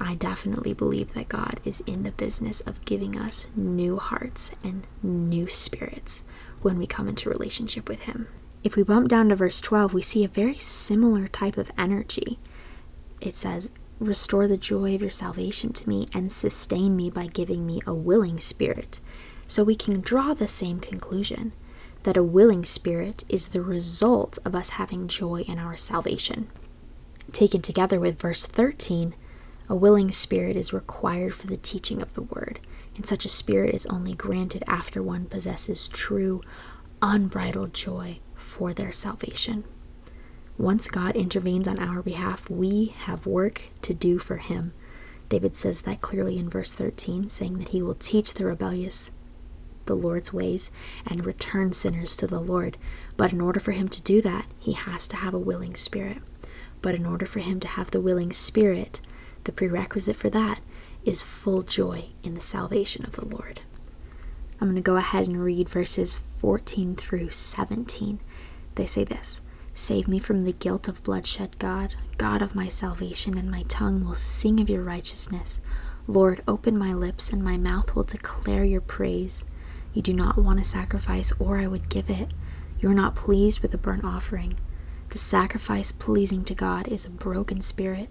I 0.01 0.15
definitely 0.15 0.73
believe 0.73 1.13
that 1.13 1.29
God 1.29 1.59
is 1.63 1.81
in 1.81 2.03
the 2.03 2.11
business 2.11 2.61
of 2.61 2.83
giving 2.85 3.17
us 3.17 3.47
new 3.55 3.97
hearts 3.97 4.51
and 4.63 4.85
new 5.01 5.47
spirits 5.47 6.23
when 6.61 6.77
we 6.77 6.87
come 6.87 7.07
into 7.07 7.29
relationship 7.29 7.87
with 7.87 8.01
Him. 8.01 8.27
If 8.63 8.75
we 8.75 8.83
bump 8.83 9.09
down 9.09 9.29
to 9.29 9.35
verse 9.35 9.61
12, 9.61 9.93
we 9.93 10.01
see 10.01 10.23
a 10.23 10.29
very 10.29 10.57
similar 10.57 11.27
type 11.27 11.57
of 11.57 11.71
energy. 11.77 12.39
It 13.21 13.35
says, 13.35 13.69
Restore 13.99 14.47
the 14.47 14.57
joy 14.57 14.95
of 14.95 15.01
your 15.01 15.09
salvation 15.11 15.71
to 15.73 15.87
me 15.87 16.07
and 16.13 16.31
sustain 16.31 16.95
me 16.95 17.09
by 17.09 17.27
giving 17.27 17.65
me 17.65 17.81
a 17.85 17.93
willing 17.93 18.39
spirit. 18.39 18.99
So 19.47 19.63
we 19.63 19.75
can 19.75 20.01
draw 20.01 20.33
the 20.33 20.47
same 20.47 20.79
conclusion 20.79 21.53
that 22.03 22.17
a 22.17 22.23
willing 22.23 22.65
spirit 22.65 23.23
is 23.29 23.49
the 23.49 23.61
result 23.61 24.39
of 24.43 24.55
us 24.55 24.71
having 24.71 25.07
joy 25.07 25.41
in 25.41 25.59
our 25.59 25.77
salvation. 25.77 26.47
Taken 27.31 27.61
together 27.61 27.99
with 27.99 28.19
verse 28.19 28.45
13, 28.45 29.15
a 29.69 29.75
willing 29.75 30.11
spirit 30.11 30.55
is 30.55 30.73
required 30.73 31.33
for 31.33 31.47
the 31.47 31.55
teaching 31.55 32.01
of 32.01 32.13
the 32.13 32.21
word. 32.21 32.59
And 32.95 33.05
such 33.05 33.25
a 33.25 33.29
spirit 33.29 33.73
is 33.73 33.85
only 33.87 34.13
granted 34.13 34.63
after 34.67 35.01
one 35.01 35.25
possesses 35.25 35.87
true, 35.87 36.41
unbridled 37.01 37.73
joy 37.73 38.19
for 38.35 38.73
their 38.73 38.91
salvation. 38.91 39.63
Once 40.57 40.87
God 40.87 41.15
intervenes 41.15 41.67
on 41.67 41.79
our 41.79 42.03
behalf, 42.03 42.49
we 42.49 42.93
have 43.05 43.25
work 43.25 43.63
to 43.81 43.93
do 43.93 44.19
for 44.19 44.37
Him. 44.37 44.73
David 45.27 45.55
says 45.55 45.81
that 45.81 46.01
clearly 46.01 46.37
in 46.37 46.49
verse 46.49 46.73
13, 46.75 47.31
saying 47.31 47.57
that 47.57 47.69
He 47.69 47.81
will 47.81 47.95
teach 47.95 48.33
the 48.33 48.45
rebellious 48.45 49.09
the 49.85 49.95
Lord's 49.95 50.31
ways 50.31 50.71
and 51.05 51.25
return 51.25 51.73
sinners 51.73 52.15
to 52.17 52.27
the 52.27 52.39
Lord. 52.39 52.77
But 53.17 53.33
in 53.33 53.41
order 53.41 53.59
for 53.59 53.71
Him 53.71 53.87
to 53.89 54.01
do 54.01 54.21
that, 54.21 54.45
He 54.59 54.73
has 54.73 55.07
to 55.09 55.15
have 55.17 55.33
a 55.33 55.39
willing 55.39 55.75
spirit. 55.75 56.19
But 56.81 56.95
in 56.95 57.05
order 57.05 57.25
for 57.25 57.39
Him 57.39 57.59
to 57.61 57.67
have 57.67 57.91
the 57.91 57.99
willing 58.01 58.31
spirit, 58.31 59.01
the 59.43 59.51
prerequisite 59.51 60.15
for 60.15 60.29
that 60.29 60.59
is 61.05 61.21
full 61.21 61.63
joy 61.63 62.05
in 62.23 62.33
the 62.33 62.41
salvation 62.41 63.05
of 63.05 63.13
the 63.13 63.25
Lord. 63.25 63.61
I'm 64.59 64.67
going 64.67 64.75
to 64.75 64.81
go 64.81 64.95
ahead 64.95 65.27
and 65.27 65.43
read 65.43 65.67
verses 65.67 66.15
14 66.15 66.95
through 66.95 67.31
17. 67.31 68.19
They 68.75 68.85
say 68.85 69.03
this 69.03 69.41
Save 69.73 70.07
me 70.07 70.19
from 70.19 70.41
the 70.41 70.53
guilt 70.53 70.87
of 70.87 71.03
bloodshed, 71.03 71.57
God, 71.59 71.95
God 72.17 72.41
of 72.41 72.55
my 72.55 72.67
salvation, 72.67 73.37
and 73.37 73.49
my 73.49 73.63
tongue 73.63 74.05
will 74.05 74.15
sing 74.15 74.59
of 74.59 74.69
your 74.69 74.83
righteousness. 74.83 75.59
Lord, 76.07 76.41
open 76.47 76.77
my 76.77 76.93
lips, 76.93 77.31
and 77.31 77.43
my 77.43 77.57
mouth 77.57 77.95
will 77.95 78.03
declare 78.03 78.63
your 78.63 78.81
praise. 78.81 79.43
You 79.93 80.01
do 80.01 80.13
not 80.13 80.37
want 80.37 80.59
a 80.59 80.63
sacrifice, 80.63 81.33
or 81.39 81.57
I 81.57 81.67
would 81.67 81.89
give 81.89 82.09
it. 82.09 82.29
You 82.79 82.89
are 82.89 82.95
not 82.95 83.15
pleased 83.15 83.61
with 83.61 83.73
a 83.73 83.77
burnt 83.77 84.03
offering. 84.03 84.55
The 85.09 85.17
sacrifice 85.17 85.91
pleasing 85.91 86.43
to 86.45 86.55
God 86.55 86.87
is 86.87 87.05
a 87.05 87.09
broken 87.09 87.61
spirit 87.61 88.09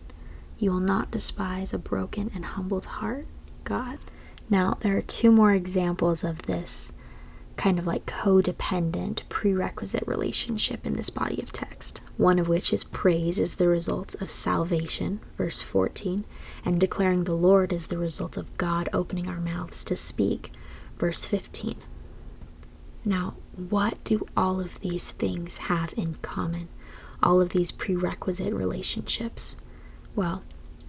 you 0.63 0.71
will 0.71 0.79
not 0.79 1.11
despise 1.11 1.73
a 1.73 1.79
broken 1.79 2.31
and 2.37 2.45
humbled 2.45 2.85
heart, 2.85 3.27
God. 3.65 3.99
Now, 4.49 4.79
there 4.79 4.97
are 4.97 5.03
two 5.03 5.33
more 5.33 5.53
examples 5.53 6.23
of 6.23 6.43
this 6.43 6.93
kind 7.57 7.81
of 7.81 7.87
like 7.87 8.07
codependent 8.07 9.29
prerequisite 9.29 10.07
relationship 10.07 10.87
in 10.87 10.93
this 10.95 11.11
body 11.11 11.43
of 11.43 11.51
text. 11.51 12.01
One 12.17 12.39
of 12.39 12.49
which 12.49 12.73
is 12.73 12.85
praise 12.85 13.41
is 13.41 13.57
the 13.57 13.67
result 13.67 14.15
of 14.23 14.31
salvation, 14.31 15.19
verse 15.37 15.63
14, 15.63 16.25
and 16.65 16.79
declaring 16.79 17.25
the 17.25 17.35
Lord 17.35 17.73
is 17.73 17.89
the 17.89 17.99
result 17.99 18.37
of 18.37 18.57
God 18.57 18.89
opening 18.93 19.27
our 19.27 19.41
mouths 19.41 19.83
to 19.87 19.97
speak, 19.97 20.53
verse 20.97 21.27
15. 21.27 21.75
Now, 23.05 23.35
what 23.57 23.99
do 24.05 24.29
all 24.37 24.61
of 24.61 24.79
these 24.79 25.11
things 25.11 25.59
have 25.59 25.93
in 25.97 26.15
common? 26.23 26.69
All 27.21 27.41
of 27.41 27.49
these 27.49 27.73
prerequisite 27.73 28.55
relationships? 28.55 29.57
Well, 30.15 30.43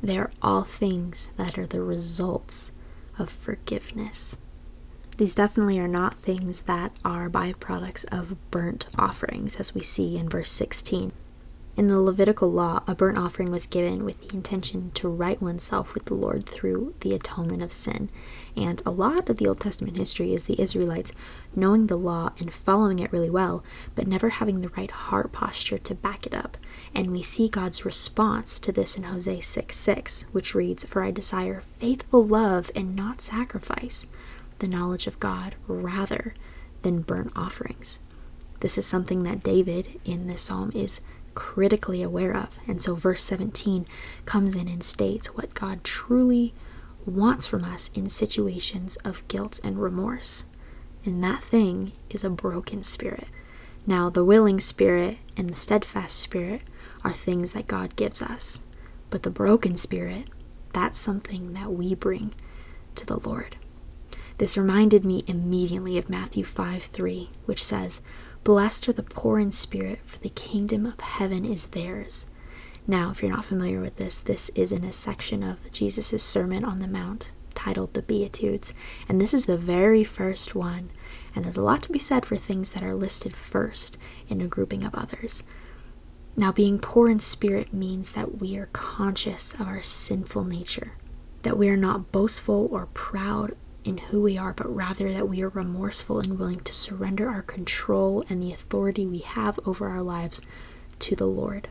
they're 0.04 0.32
all 0.42 0.64
things 0.64 1.30
that 1.38 1.58
are 1.58 1.66
the 1.66 1.82
results 1.82 2.72
of 3.18 3.30
forgiveness. 3.30 4.38
These 5.18 5.36
definitely 5.36 5.80
are 5.80 5.88
not 5.88 6.20
things 6.20 6.62
that 6.62 6.92
are 7.06 7.30
byproducts 7.30 8.06
of 8.12 8.36
burnt 8.52 8.88
offerings, 8.98 9.56
as 9.56 9.74
we 9.74 9.82
see 9.82 10.18
in 10.18 10.28
verse 10.28 10.52
16. 10.52 11.14
In 11.76 11.88
the 11.88 12.00
Levitical 12.00 12.52
law, 12.52 12.84
a 12.86 12.94
burnt 12.94 13.18
offering 13.18 13.50
was 13.50 13.66
given 13.66 14.06
with 14.06 14.22
the 14.22 14.36
intention 14.36 14.92
to 14.92 15.10
right 15.10 15.42
oneself 15.42 15.96
with 15.96 16.06
the 16.06 16.14
Lord 16.14 16.46
through 16.46 16.94
the 17.00 17.16
atonement 17.16 17.64
of 17.64 17.74
sin. 17.74 18.10
And 18.56 18.80
a 18.86 18.92
lot 18.92 19.28
of 19.28 19.38
the 19.38 19.48
Old 19.48 19.60
Testament 19.60 19.98
history 19.98 20.36
is 20.36 20.44
the 20.44 20.62
Israelites 20.62 21.14
knowing 21.56 21.88
the 21.88 21.98
law 21.98 22.32
and 22.38 22.54
following 22.54 23.00
it 23.00 23.12
really 23.12 23.30
well, 23.32 23.64
but 23.96 24.06
never 24.06 24.30
having 24.30 24.62
the 24.62 24.70
right 24.70 24.92
heart 24.92 25.32
posture 25.32 25.80
to 25.80 25.96
back 25.96 26.28
it 26.28 26.36
up. 26.36 26.58
And 26.94 27.10
we 27.10 27.24
see 27.24 27.50
God's 27.50 27.86
response 27.86 28.60
to 28.60 28.72
this 28.72 28.96
in 28.96 29.04
Hosea 29.04 29.42
6 29.42 29.76
6, 29.76 30.26
which 30.32 30.54
reads, 30.54 30.86
For 30.86 31.04
I 31.04 31.10
desire 31.10 31.64
faithful 31.80 32.24
love 32.24 32.70
and 32.76 32.96
not 32.96 33.20
sacrifice, 33.20 34.06
the 34.60 34.68
knowledge 34.68 35.08
of 35.08 35.20
God 35.20 35.56
rather 35.68 36.36
than 36.84 37.02
burnt 37.02 37.32
offerings. 37.36 37.98
This 38.60 38.78
is 38.78 38.86
something 38.86 39.24
that 39.24 39.44
David 39.44 40.00
in 40.06 40.28
this 40.28 40.44
psalm 40.44 40.72
is 40.76 41.02
critically 41.36 42.02
aware 42.02 42.36
of. 42.36 42.60
And 42.68 42.82
so 42.82 42.96
verse 42.96 43.24
17 43.24 43.86
comes 44.26 44.56
in 44.56 44.68
and 44.68 44.84
states 44.84 45.36
what 45.36 45.54
God 45.54 45.84
truly 45.84 46.54
wants 47.06 47.46
from 47.46 47.64
us 47.64 47.90
in 47.94 48.10
situations 48.10 48.96
of 48.98 49.28
guilt 49.28 49.60
and 49.64 49.82
remorse. 49.82 50.46
And 51.06 51.24
that 51.24 51.44
thing 51.44 51.94
is 52.10 52.24
a 52.24 52.30
broken 52.30 52.84
spirit. 52.84 53.28
Now, 53.86 54.10
the 54.10 54.24
willing 54.24 54.60
spirit 54.62 55.18
and 55.36 55.50
the 55.50 55.56
steadfast 55.56 56.18
spirit 56.18 56.62
are 57.04 57.12
things 57.12 57.54
that 57.54 57.68
God 57.68 57.96
gives 57.96 58.22
us. 58.22 58.60
But 59.10 59.24
the 59.24 59.30
broken 59.30 59.76
spirit, 59.76 60.30
that's 60.72 60.98
something 60.98 61.54
that 61.54 61.74
we 61.74 61.94
bring 61.94 62.34
to 62.96 63.06
the 63.06 63.20
Lord. 63.20 63.58
This 64.38 64.58
reminded 64.58 65.06
me 65.06 65.24
immediately 65.28 65.98
of 65.98 66.10
Matthew 66.10 66.44
5 66.44 66.84
3, 66.84 67.30
which 67.46 67.64
says, 67.64 68.02
Blessed 68.44 68.90
are 68.90 68.94
the 68.94 69.04
poor 69.04 69.40
in 69.40 69.54
spirit, 69.54 70.00
for 70.06 70.20
the 70.20 70.30
kingdom 70.30 70.86
of 70.86 71.00
heaven 71.00 71.46
is 71.46 71.68
theirs. 71.68 72.26
Now, 72.86 73.10
if 73.10 73.22
you're 73.22 73.32
not 73.32 73.46
familiar 73.46 73.80
with 73.80 73.96
this, 73.96 74.20
this 74.20 74.50
is 74.50 74.74
in 74.74 74.84
a 74.84 74.92
section 74.92 75.44
of 75.44 75.72
Jesus' 75.72 76.22
Sermon 76.22 76.66
on 76.66 76.80
the 76.80 76.88
Mount 76.88 77.32
titled 77.56 77.94
The 77.94 78.02
Beatitudes, 78.02 78.74
and 79.08 79.22
this 79.22 79.34
is 79.34 79.46
the 79.46 79.58
very 79.58 80.04
first 80.04 80.56
one. 80.56 80.90
And 81.34 81.46
there's 81.46 81.56
a 81.56 81.62
lot 81.62 81.84
to 81.84 81.92
be 81.92 82.00
said 82.00 82.26
for 82.26 82.36
things 82.36 82.74
that 82.74 82.84
are 82.84 82.94
listed 82.94 83.34
first 83.34 83.98
in 84.28 84.42
a 84.42 84.48
grouping 84.48 84.84
of 84.84 84.94
others. 84.94 85.44
Now, 86.36 86.52
being 86.52 86.80
poor 86.80 87.10
in 87.10 87.20
spirit 87.20 87.74
means 87.74 88.12
that 88.12 88.42
we 88.42 88.58
are 88.58 88.70
conscious 88.74 89.54
of 89.54 89.62
our 89.62 89.82
sinful 89.82 90.44
nature, 90.44 90.94
that 91.44 91.58
we 91.58 91.70
are 91.70 91.78
not 91.78 92.12
boastful 92.12 92.68
or 92.72 92.88
proud 92.88 93.56
in 93.84 93.98
who 93.98 94.22
we 94.22 94.38
are, 94.38 94.54
but 94.54 94.74
rather 94.74 95.12
that 95.12 95.28
we 95.28 95.42
are 95.42 95.50
remorseful 95.50 96.20
and 96.20 96.40
willing 96.40 96.62
to 96.62 96.74
surrender 96.74 97.30
our 97.30 97.42
control 97.42 98.24
and 98.30 98.42
the 98.42 98.54
authority 98.54 99.06
we 99.06 99.20
have 99.20 99.60
over 99.66 99.90
our 99.90 100.02
lives 100.02 100.42
to 101.00 101.16
the 101.16 101.28
Lord. 101.28 101.68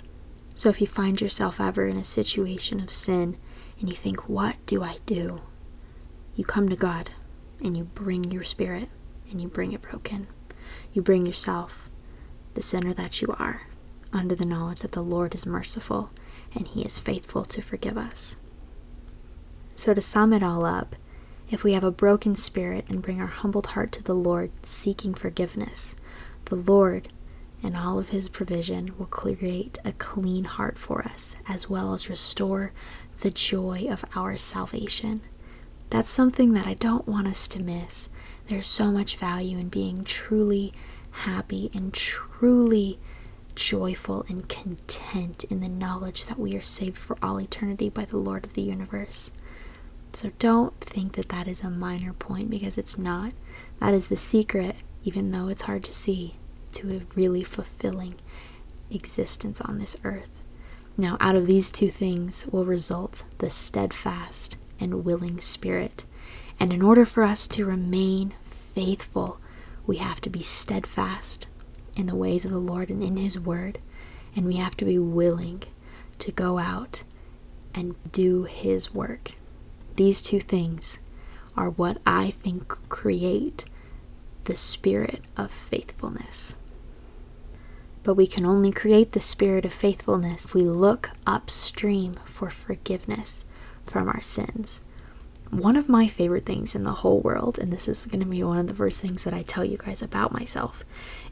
So 0.55 0.69
if 0.69 0.81
you 0.81 0.87
find 0.87 1.21
yourself 1.21 1.61
ever 1.61 1.87
in 1.87 1.97
a 1.97 2.05
situation 2.05 2.81
of 2.81 2.93
sin 2.93 3.39
and 3.81 3.89
you 3.89 3.95
think, 3.95 4.29
What 4.29 4.59
do 4.67 4.83
I 4.83 4.99
do? 5.07 5.41
You 6.37 6.45
come 6.45 6.69
to 6.69 6.77
God 6.77 7.11
and 7.63 7.77
you 7.77 7.85
bring 7.85 8.31
your 8.31 8.45
spirit 8.45 8.89
and 9.31 9.41
you 9.41 9.49
bring 9.49 9.73
it 9.73 9.83
broken. 9.83 10.27
You 10.93 11.03
bring 11.03 11.27
yourself, 11.27 11.91
the 12.55 12.63
sinner 12.63 12.93
that 12.95 13.23
you 13.23 13.35
are, 13.39 13.63
under 14.13 14.35
the 14.35 14.45
knowledge 14.45 14.81
that 14.81 14.93
the 14.93 15.03
Lord 15.03 15.35
is 15.35 15.47
merciful 15.47 16.11
and 16.55 16.69
He 16.69 16.83
is 16.83 16.99
faithful 16.99 17.45
to 17.47 17.63
forgive 17.63 17.97
us. 17.97 18.37
So, 19.75 19.95
to 19.95 20.03
sum 20.03 20.35
it 20.35 20.43
all 20.43 20.67
up, 20.67 20.97
if 21.53 21.63
we 21.63 21.75
have 21.75 21.85
a 21.85 21.91
broken 21.91 22.35
spirit 22.35 22.87
and 22.89 23.03
bring 23.03 23.21
our 23.21 23.27
humbled 23.27 23.69
heart 23.69 23.93
to 23.93 24.03
the 24.03 24.15
Lord, 24.15 24.51
seeking 24.65 25.13
forgiveness, 25.13 25.95
the 26.47 26.57
Lord, 26.57 27.09
in 27.63 27.77
all 27.77 27.99
of 27.99 28.09
His 28.09 28.31
provision, 28.31 28.95
will 28.99 29.07
create 29.07 29.79
a 29.85 29.93
clean 29.93 30.45
heart 30.45 30.79
for 30.79 31.03
us, 31.03 31.37
as 31.47 31.69
well 31.69 31.93
as 31.93 32.09
restore 32.09 32.73
the 33.21 33.31
joy 33.31 33.87
of 33.91 34.03
our 34.17 34.39
salvation. 34.39 35.21
That's 35.91 36.09
something 36.09 36.55
that 36.55 36.67
I 36.67 36.73
don't 36.75 37.07
want 37.07 37.29
us 37.29 37.47
to 37.49 37.63
miss. 37.63 38.09
There's 38.47 38.67
so 38.67 38.91
much 38.91 39.17
value 39.17 39.59
in 39.59 39.69
being 39.69 40.05
truly 40.05 40.73
happy 41.11 41.71
and 41.75 41.93
truly 41.93 42.99
joyful 43.55 44.25
and 44.27 44.49
content 44.49 45.45
in 45.45 45.61
the 45.61 45.69
knowledge 45.69 46.25
that 46.27 46.39
we 46.39 46.57
are 46.57 46.63
saved 46.63 46.97
for 46.97 47.19
all 47.23 47.39
eternity 47.39 47.91
by 47.91 48.07
the 48.07 48.17
Lord 48.17 48.47
of 48.47 48.55
the 48.55 48.63
universe. 48.63 49.31
So 50.13 50.31
don't 50.39 50.79
think 50.81 51.17
that 51.17 51.31
that 51.31 51.49
is 51.49 51.63
a 51.63 51.71
minor 51.71 52.13
point 52.13 52.51
because 52.51 52.77
it's 52.77 52.99
not. 52.99 53.33
That 53.79 53.95
is 53.95 54.09
the 54.09 54.17
secret, 54.17 54.77
even 55.05 55.31
though 55.31 55.49
it's 55.49 55.63
hard 55.63 55.85
to 55.85 55.93
see, 55.93 56.37
to 56.73 56.97
a 56.97 57.01
really 57.15 57.45
fulfilling 57.45 58.17
existence 58.91 59.61
on 59.61 59.79
this 59.79 59.97
earth. 60.05 60.29
Now, 60.99 61.17
out 61.21 61.35
of 61.35 61.47
these 61.47 61.71
two 61.71 61.91
things 61.91 62.47
will 62.47 62.67
result 62.67 63.25
the 63.39 63.49
steadfast 63.49 64.57
and 64.79 65.05
willing 65.05 65.41
spirit. 65.41 66.05
And 66.61 66.73
in 66.73 66.83
order 66.83 67.07
for 67.07 67.23
us 67.23 67.49
to 67.49 67.65
remain 67.65 68.35
faithful, 68.75 69.41
we 69.87 69.97
have 69.97 70.21
to 70.21 70.31
be 70.31 70.43
steadfast 70.43 71.47
in 71.97 72.07
the 72.07 72.15
ways 72.15 72.45
of 72.45 72.51
the 72.51 72.59
Lord 72.59 72.91
and 72.91 73.03
in 73.03 73.17
His 73.17 73.39
Word, 73.39 73.79
and 74.37 74.47
we 74.47 74.57
have 74.57 74.77
to 74.77 74.85
be 74.85 74.99
willing 74.99 75.63
to 76.19 76.31
go 76.31 76.59
out 76.59 77.03
and 77.75 77.95
do 78.13 78.45
His 78.45 78.93
work. 78.93 79.33
These 79.97 80.23
two 80.23 80.41
things 80.41 80.99
are 81.57 81.71
what 81.71 81.99
I 82.07 82.31
think 82.31 82.69
create 82.89 83.65
the 84.45 84.57
spirit 84.57 85.23
of 85.37 85.51
faithfulness. 85.51 86.57
But 88.03 88.15
we 88.15 88.27
can 88.27 88.45
only 88.45 88.73
create 88.73 89.13
the 89.13 89.21
spirit 89.21 89.65
of 89.65 89.73
faithfulness 89.73 90.47
if 90.47 90.55
we 90.55 90.63
look 90.63 91.11
upstream 91.27 92.19
for 92.25 92.51
forgiveness 92.51 93.45
from 93.87 94.09
our 94.09 94.21
sins. 94.21 94.81
one 95.53 95.77
of 95.77 95.87
my 95.89 96.09
favorite 96.09 96.47
things 96.47 96.75
in 96.75 96.83
the 96.83 96.93
whole 96.95 97.21
world, 97.21 97.59
and 97.59 97.71
this 97.71 97.87
is 97.87 98.01
going 98.07 98.21
to 98.21 98.27
be 98.27 98.43
one 98.43 98.59
of 98.59 98.69
the 98.69 98.75
first 98.75 99.01
things 99.01 99.25
that 99.25 99.35
I 99.35 99.43
tell 99.43 99.65
you 99.65 99.77
guys 99.77 100.01
about 100.01 100.33
myself, 100.33 100.83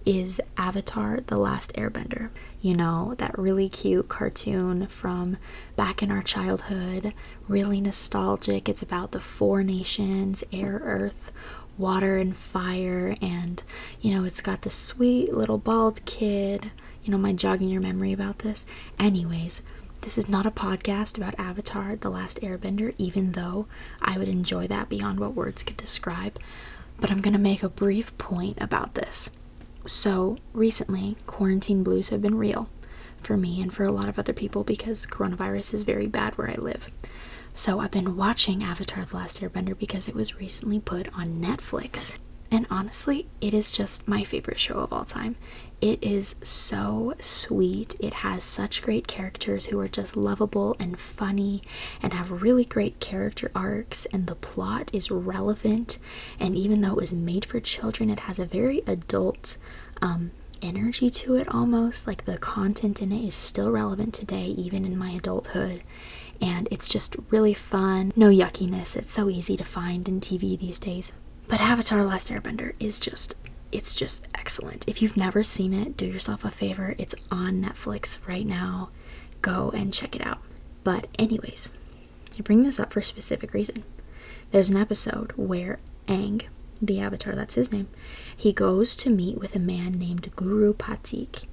is 0.07 0.41
Avatar 0.57 1.21
The 1.27 1.37
Last 1.37 1.75
Airbender. 1.75 2.31
You 2.61 2.77
know, 2.77 3.15
that 3.19 3.39
really 3.39 3.69
cute 3.69 4.09
cartoon 4.09 4.87
from 4.87 5.37
back 5.77 6.03
in 6.03 6.11
our 6.11 6.23
childhood, 6.23 7.15
really 7.49 7.81
nostalgic. 7.81 8.69
It's 8.69 8.83
about 8.83 9.13
the 9.13 9.21
four 9.21 9.63
nations 9.63 10.45
air, 10.53 10.81
earth, 10.85 11.33
water, 11.79 12.19
and 12.19 12.37
fire. 12.37 13.17
And, 13.21 13.63
you 14.01 14.15
know, 14.15 14.25
it's 14.25 14.41
got 14.41 14.63
the 14.63 14.71
sweet 14.71 15.33
little 15.33 15.59
bald 15.59 16.05
kid. 16.05 16.71
You 17.03 17.17
know, 17.17 17.27
I 17.27 17.33
jogging 17.33 17.69
your 17.71 17.81
memory 17.81 18.13
about 18.13 18.41
this? 18.41 18.67
Anyways, 18.99 19.63
this 20.03 20.19
is 20.19 20.29
not 20.29 20.47
a 20.47 20.51
podcast 20.51 21.17
about 21.17 21.39
Avatar 21.39 21.97
The 21.97 22.11
Last 22.11 22.41
Airbender, 22.41 22.95
even 22.99 23.33
though 23.33 23.67
I 24.01 24.19
would 24.19 24.29
enjoy 24.29 24.67
that 24.67 24.89
beyond 24.89 25.21
what 25.21 25.35
words 25.35 25.63
could 25.63 25.77
describe. 25.77 26.39
But 26.99 27.11
I'm 27.11 27.21
going 27.21 27.33
to 27.33 27.39
make 27.39 27.63
a 27.63 27.69
brief 27.69 28.17
point 28.19 28.59
about 28.61 28.95
this. 28.95 29.31
So, 29.87 30.37
recently, 30.53 31.17
quarantine 31.27 31.83
blues 31.83 32.11
have 32.11 32.21
been 32.23 32.37
real 32.37 32.69
for 33.19 33.37
me 33.37 33.61
and 33.61 33.73
for 33.73 33.85
a 33.85 33.93
lot 33.93 34.09
of 34.09 34.19
other 34.19 34.33
people 34.33 34.63
because 34.63 35.07
coronavirus 35.07 35.75
is 35.75 35.83
very 35.83 36.07
bad 36.07 36.37
where 36.37 36.51
I 36.51 36.55
live. 36.55 36.91
So, 37.55 37.81
I've 37.81 37.91
been 37.91 38.17
watching 38.17 38.63
Avatar 38.63 39.05
The 39.05 39.17
Last 39.17 39.41
Airbender 39.41 39.77
because 39.77 40.09
it 40.09 40.15
was 40.15 40.37
recently 40.39 40.81
put 40.81 41.09
on 41.15 41.41
Netflix. 41.41 42.19
And 42.51 42.67
honestly, 42.69 43.29
it 43.41 43.55
is 43.55 43.71
just 43.71 44.09
my 44.09 44.25
favorite 44.25 44.59
show 44.59 44.79
of 44.79 44.93
all 44.93 45.05
time. 45.05 45.37
It 45.81 46.03
is 46.03 46.35
so 46.43 47.15
sweet. 47.21 47.95
It 48.01 48.13
has 48.15 48.43
such 48.43 48.83
great 48.83 49.07
characters 49.07 49.67
who 49.67 49.79
are 49.81 49.89
just 49.89 50.17
lovable 50.17 50.77
and 50.79 50.99
funny 50.99 51.63
and 52.03 52.13
have 52.13 52.43
really 52.43 52.65
great 52.65 53.01
character 53.01 53.51
arcs, 53.55 54.05
and 54.07 54.27
the 54.27 54.35
plot 54.35 54.91
is 54.93 55.11
relevant. 55.11 55.99
And 56.39 56.57
even 56.57 56.81
though 56.81 56.91
it 56.91 56.97
was 56.97 57.13
made 57.13 57.45
for 57.45 57.61
children, 57.61 58.11
it 58.11 58.21
has 58.21 58.39
a 58.39 58.45
very 58.45 58.83
adult 58.87 59.57
um, 60.03 60.33
energy 60.61 61.09
to 61.09 61.37
it 61.37 61.49
almost. 61.49 62.07
Like 62.07 62.25
the 62.25 62.37
content 62.37 63.01
in 63.01 63.13
it 63.13 63.25
is 63.25 63.35
still 63.35 63.71
relevant 63.71 64.13
today, 64.13 64.47
even 64.47 64.85
in 64.85 64.99
my 64.99 65.11
adulthood. 65.13 65.83
And 66.43 66.69
it's 66.71 66.89
just 66.89 67.17
really 67.31 67.55
fun. 67.55 68.13
No 68.17 68.29
yuckiness. 68.29 68.97
It's 68.97 69.13
so 69.13 69.31
easy 69.31 69.57
to 69.57 69.65
find 69.65 70.09
in 70.09 70.21
TV 70.21 70.59
these 70.59 70.79
days. 70.79 71.13
But 71.51 71.61
Avatar 71.61 72.05
Last 72.05 72.29
Airbender 72.29 72.75
is 72.79 73.01
just 73.01 73.35
it's 73.73 73.93
just 73.93 74.27
excellent. 74.35 74.89
If 74.89 75.03
you've 75.03 75.17
never 75.17 75.43
seen 75.43 75.73
it, 75.73 75.97
do 75.97 76.07
yourself 76.07 76.45
a 76.45 76.51
favor. 76.51 76.95
It's 76.97 77.15
on 77.31 77.61
Netflix 77.61 78.27
right 78.27 78.47
now. 78.47 78.91
Go 79.43 79.71
and 79.71 79.93
check 79.93 80.15
it 80.15 80.25
out. 80.25 80.39
But 80.85 81.09
anyways, 81.19 81.71
I 82.39 82.43
bring 82.43 82.63
this 82.63 82.79
up 82.81 82.93
for 82.93 83.01
a 83.01 83.05
specific 83.05 83.53
reason. 83.53 83.83
There's 84.53 84.71
an 84.71 84.77
episode 84.77 85.33
where 85.37 85.81
Aang, 86.07 86.45
the 86.81 87.01
avatar, 87.01 87.35
that's 87.35 87.55
his 87.55 87.73
name, 87.73 87.89
he 88.37 88.53
goes 88.53 88.97
to 88.97 89.11
meet 89.11 89.39
with 89.39 89.55
a 89.55 89.61
man 89.61 89.93
named 89.93 90.35
Guru 90.37 90.73
Pathik. 90.73 91.47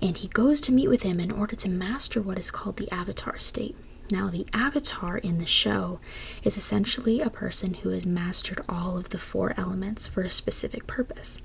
And 0.00 0.16
he 0.16 0.28
goes 0.28 0.60
to 0.62 0.72
meet 0.72 0.88
with 0.88 1.02
him 1.02 1.20
in 1.20 1.30
order 1.30 1.54
to 1.56 1.68
master 1.68 2.20
what 2.20 2.38
is 2.38 2.50
called 2.50 2.76
the 2.76 2.92
avatar 2.92 3.38
state. 3.38 3.76
Now, 4.10 4.28
the 4.28 4.46
avatar 4.52 5.16
in 5.16 5.38
the 5.38 5.46
show 5.46 6.00
is 6.42 6.56
essentially 6.56 7.20
a 7.20 7.30
person 7.30 7.74
who 7.74 7.90
has 7.90 8.04
mastered 8.04 8.60
all 8.68 8.96
of 8.98 9.08
the 9.08 9.18
four 9.18 9.54
elements 9.56 10.06
for 10.06 10.22
a 10.22 10.30
specific 10.30 10.86
purpose. 10.86 11.40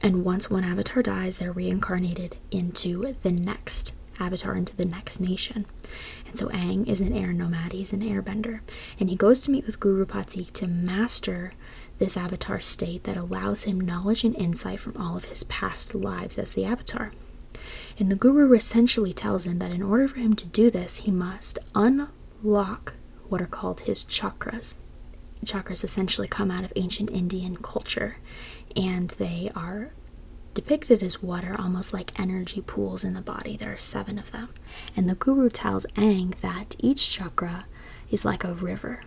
And 0.00 0.24
once 0.24 0.48
one 0.48 0.64
avatar 0.64 1.02
dies, 1.02 1.38
they're 1.38 1.52
reincarnated 1.52 2.36
into 2.50 3.16
the 3.22 3.32
next 3.32 3.92
avatar, 4.20 4.54
into 4.54 4.76
the 4.76 4.84
next 4.84 5.20
nation. 5.20 5.66
And 6.26 6.36
so 6.36 6.48
Aang 6.48 6.86
is 6.86 7.00
an 7.00 7.12
air 7.12 7.32
nomad, 7.32 7.72
he's 7.72 7.92
an 7.92 8.02
airbender. 8.02 8.60
And 9.00 9.10
he 9.10 9.16
goes 9.16 9.40
to 9.42 9.50
meet 9.50 9.66
with 9.66 9.80
Guru 9.80 10.06
Pathik 10.06 10.52
to 10.52 10.68
master 10.68 11.52
this 11.98 12.16
avatar 12.16 12.60
state 12.60 13.04
that 13.04 13.16
allows 13.16 13.64
him 13.64 13.80
knowledge 13.80 14.22
and 14.22 14.36
insight 14.36 14.78
from 14.78 14.96
all 14.96 15.16
of 15.16 15.26
his 15.26 15.42
past 15.44 15.94
lives 15.94 16.38
as 16.38 16.52
the 16.52 16.64
avatar. 16.64 17.12
And 17.98 18.10
the 18.10 18.16
guru 18.16 18.52
essentially 18.54 19.12
tells 19.12 19.46
him 19.46 19.58
that 19.58 19.72
in 19.72 19.82
order 19.82 20.06
for 20.06 20.20
him 20.20 20.34
to 20.36 20.46
do 20.46 20.70
this, 20.70 20.96
he 20.98 21.10
must 21.10 21.58
unlock 21.74 22.94
what 23.28 23.42
are 23.42 23.46
called 23.46 23.80
his 23.80 24.04
chakras. 24.04 24.74
Chakras 25.44 25.82
essentially 25.84 26.28
come 26.28 26.50
out 26.50 26.64
of 26.64 26.72
ancient 26.76 27.10
Indian 27.10 27.56
culture, 27.56 28.16
and 28.76 29.10
they 29.10 29.50
are 29.54 29.92
depicted 30.54 31.02
as 31.02 31.22
water, 31.22 31.54
almost 31.58 31.92
like 31.92 32.18
energy 32.18 32.60
pools 32.60 33.04
in 33.04 33.14
the 33.14 33.20
body. 33.20 33.56
There 33.56 33.72
are 33.72 33.78
seven 33.78 34.18
of 34.18 34.30
them. 34.30 34.48
And 34.96 35.08
the 35.08 35.14
guru 35.14 35.48
tells 35.50 35.86
Aang 35.94 36.38
that 36.40 36.76
each 36.78 37.10
chakra 37.10 37.66
is 38.10 38.24
like 38.24 38.44
a 38.44 38.54
river, 38.54 39.02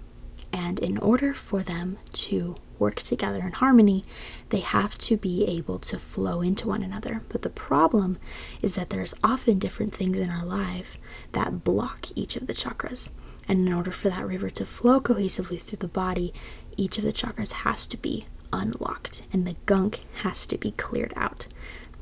and 0.53 0.79
in 0.79 0.97
order 0.97 1.33
for 1.33 1.61
them 1.63 1.97
to 2.13 2.55
work 2.81 3.01
together 3.01 3.39
in 3.39 3.53
harmony, 3.53 4.03
they 4.49 4.59
have 4.59 4.97
to 4.97 5.15
be 5.15 5.45
able 5.45 5.79
to 5.79 5.97
flow 5.97 6.41
into 6.41 6.67
one 6.67 6.83
another. 6.83 7.21
But 7.29 7.43
the 7.43 7.49
problem 7.49 8.17
is 8.61 8.75
that 8.75 8.89
there's 8.89 9.13
often 9.23 9.59
different 9.59 9.93
things 9.93 10.19
in 10.19 10.29
our 10.29 10.43
life 10.43 10.97
that 11.31 11.63
block 11.63 12.07
each 12.15 12.35
of 12.35 12.47
the 12.47 12.53
chakras. 12.53 13.11
And 13.47 13.67
in 13.67 13.73
order 13.73 13.91
for 13.91 14.09
that 14.09 14.27
river 14.27 14.49
to 14.49 14.65
flow 14.65 14.99
cohesively 14.99 15.61
through 15.61 15.77
the 15.77 15.87
body, 15.87 16.33
each 16.75 16.97
of 16.97 17.03
the 17.03 17.13
chakras 17.13 17.51
has 17.51 17.87
to 17.87 17.97
be 17.97 18.25
unlocked 18.51 19.21
and 19.31 19.47
the 19.47 19.55
gunk 19.65 20.01
has 20.23 20.45
to 20.47 20.57
be 20.57 20.71
cleared 20.71 21.13
out. 21.15 21.47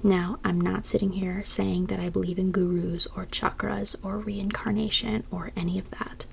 Now, 0.01 0.39
I'm 0.45 0.61
not 0.61 0.85
sitting 0.85 1.11
here 1.11 1.43
saying 1.43 1.87
that 1.87 1.99
I 1.99 2.09
believe 2.09 2.39
in 2.39 2.51
gurus 2.51 3.05
or 3.15 3.25
chakras 3.25 3.95
or 4.01 4.17
reincarnation 4.17 5.25
or 5.29 5.51
any 5.57 5.77
of 5.77 5.91
that. 5.91 6.25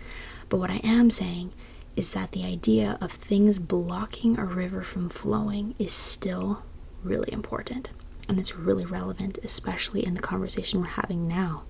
But 0.48 0.59
what 0.59 0.70
I 0.70 0.80
am 0.85 1.11
saying 1.11 1.52
is 1.96 2.12
that 2.12 2.32
the 2.32 2.44
idea 2.44 2.98
of 3.00 3.11
things 3.11 3.59
blocking 3.59 4.38
a 4.38 4.44
river 4.44 4.82
from 4.82 5.09
flowing 5.09 5.74
is 5.78 5.92
still 5.92 6.62
really 7.02 7.32
important. 7.32 7.90
And 8.28 8.38
it's 8.38 8.56
really 8.56 8.85
relevant, 8.85 9.38
especially 9.42 10.04
in 10.04 10.14
the 10.14 10.20
conversation 10.20 10.80
we're 10.80 10.87
having 10.88 11.26
now, 11.26 11.62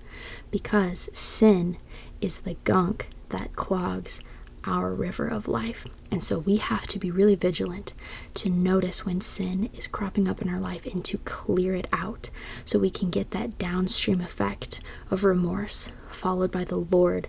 because 0.51 1.09
sin 1.13 1.77
is 2.19 2.39
the 2.39 2.55
gunk 2.63 3.09
that 3.29 3.55
clogs 3.55 4.21
our 4.65 4.93
river 4.93 5.27
of 5.27 5.47
life. 5.47 5.85
And 6.11 6.21
so 6.23 6.39
we 6.39 6.57
have 6.57 6.87
to 6.87 6.99
be 6.99 7.09
really 7.09 7.35
vigilant 7.35 7.93
to 8.35 8.49
notice 8.49 9.05
when 9.05 9.21
sin 9.21 9.69
is 9.73 9.87
cropping 9.87 10.27
up 10.27 10.41
in 10.41 10.49
our 10.49 10.59
life 10.59 10.85
and 10.85 11.05
to 11.05 11.19
clear 11.19 11.73
it 11.75 11.87
out 11.93 12.29
so 12.65 12.79
we 12.79 12.89
can 12.89 13.09
get 13.09 13.31
that 13.31 13.57
downstream 13.57 14.19
effect 14.19 14.81
of 15.09 15.23
remorse, 15.23 15.89
followed 16.09 16.51
by 16.51 16.65
the 16.65 16.77
Lord 16.77 17.27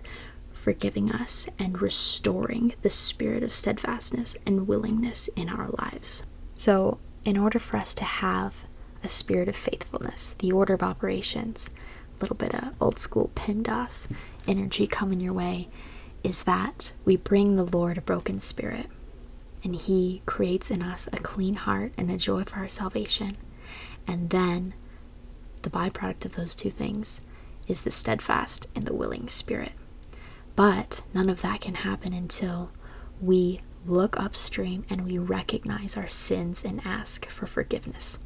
forgiving 0.59 1.11
us 1.11 1.47
and 1.57 1.81
restoring 1.81 2.73
the 2.81 2.89
spirit 2.89 3.43
of 3.43 3.53
steadfastness 3.53 4.35
and 4.45 4.67
willingness 4.67 5.27
in 5.35 5.49
our 5.49 5.69
lives. 5.69 6.23
So, 6.55 6.99
in 7.25 7.37
order 7.37 7.59
for 7.59 7.77
us 7.77 7.93
to 7.95 8.03
have 8.03 8.65
a 9.03 9.09
spirit 9.09 9.47
of 9.47 9.55
faithfulness, 9.55 10.35
the 10.39 10.51
order 10.51 10.73
of 10.73 10.83
operations, 10.83 11.69
a 12.17 12.21
little 12.21 12.35
bit 12.35 12.53
of 12.53 12.73
old 12.81 12.99
school 12.99 13.31
PEMDAS 13.35 14.09
energy 14.47 14.85
coming 14.87 15.19
your 15.19 15.33
way, 15.33 15.69
is 16.23 16.43
that 16.43 16.91
we 17.05 17.15
bring 17.15 17.55
the 17.55 17.63
Lord 17.63 17.97
a 17.97 18.01
broken 18.01 18.39
spirit 18.39 18.87
and 19.63 19.75
He 19.75 20.21
creates 20.25 20.71
in 20.71 20.81
us 20.81 21.07
a 21.11 21.17
clean 21.17 21.55
heart 21.55 21.93
and 21.97 22.09
a 22.09 22.17
joy 22.17 22.43
for 22.43 22.57
our 22.57 22.69
salvation. 22.69 23.37
And 24.07 24.29
then 24.29 24.73
the 25.61 25.69
byproduct 25.69 26.25
of 26.25 26.35
those 26.35 26.55
two 26.55 26.71
things 26.71 27.21
is 27.67 27.81
the 27.81 27.91
steadfast 27.91 28.67
and 28.75 28.85
the 28.85 28.93
willing 28.93 29.27
spirit. 29.27 29.71
But 30.59 31.03
none 31.13 31.29
of 31.29 31.41
that 31.41 31.61
can 31.61 31.73
happen 31.73 32.11
until 32.11 32.71
we 33.21 33.61
look 33.85 34.19
upstream 34.19 34.83
and 34.89 35.05
we 35.05 35.17
recognize 35.17 35.95
our 35.95 36.09
sins 36.09 36.65
and 36.65 36.81
ask 36.83 37.25
for 37.27 37.47
forgiveness. 37.47 38.19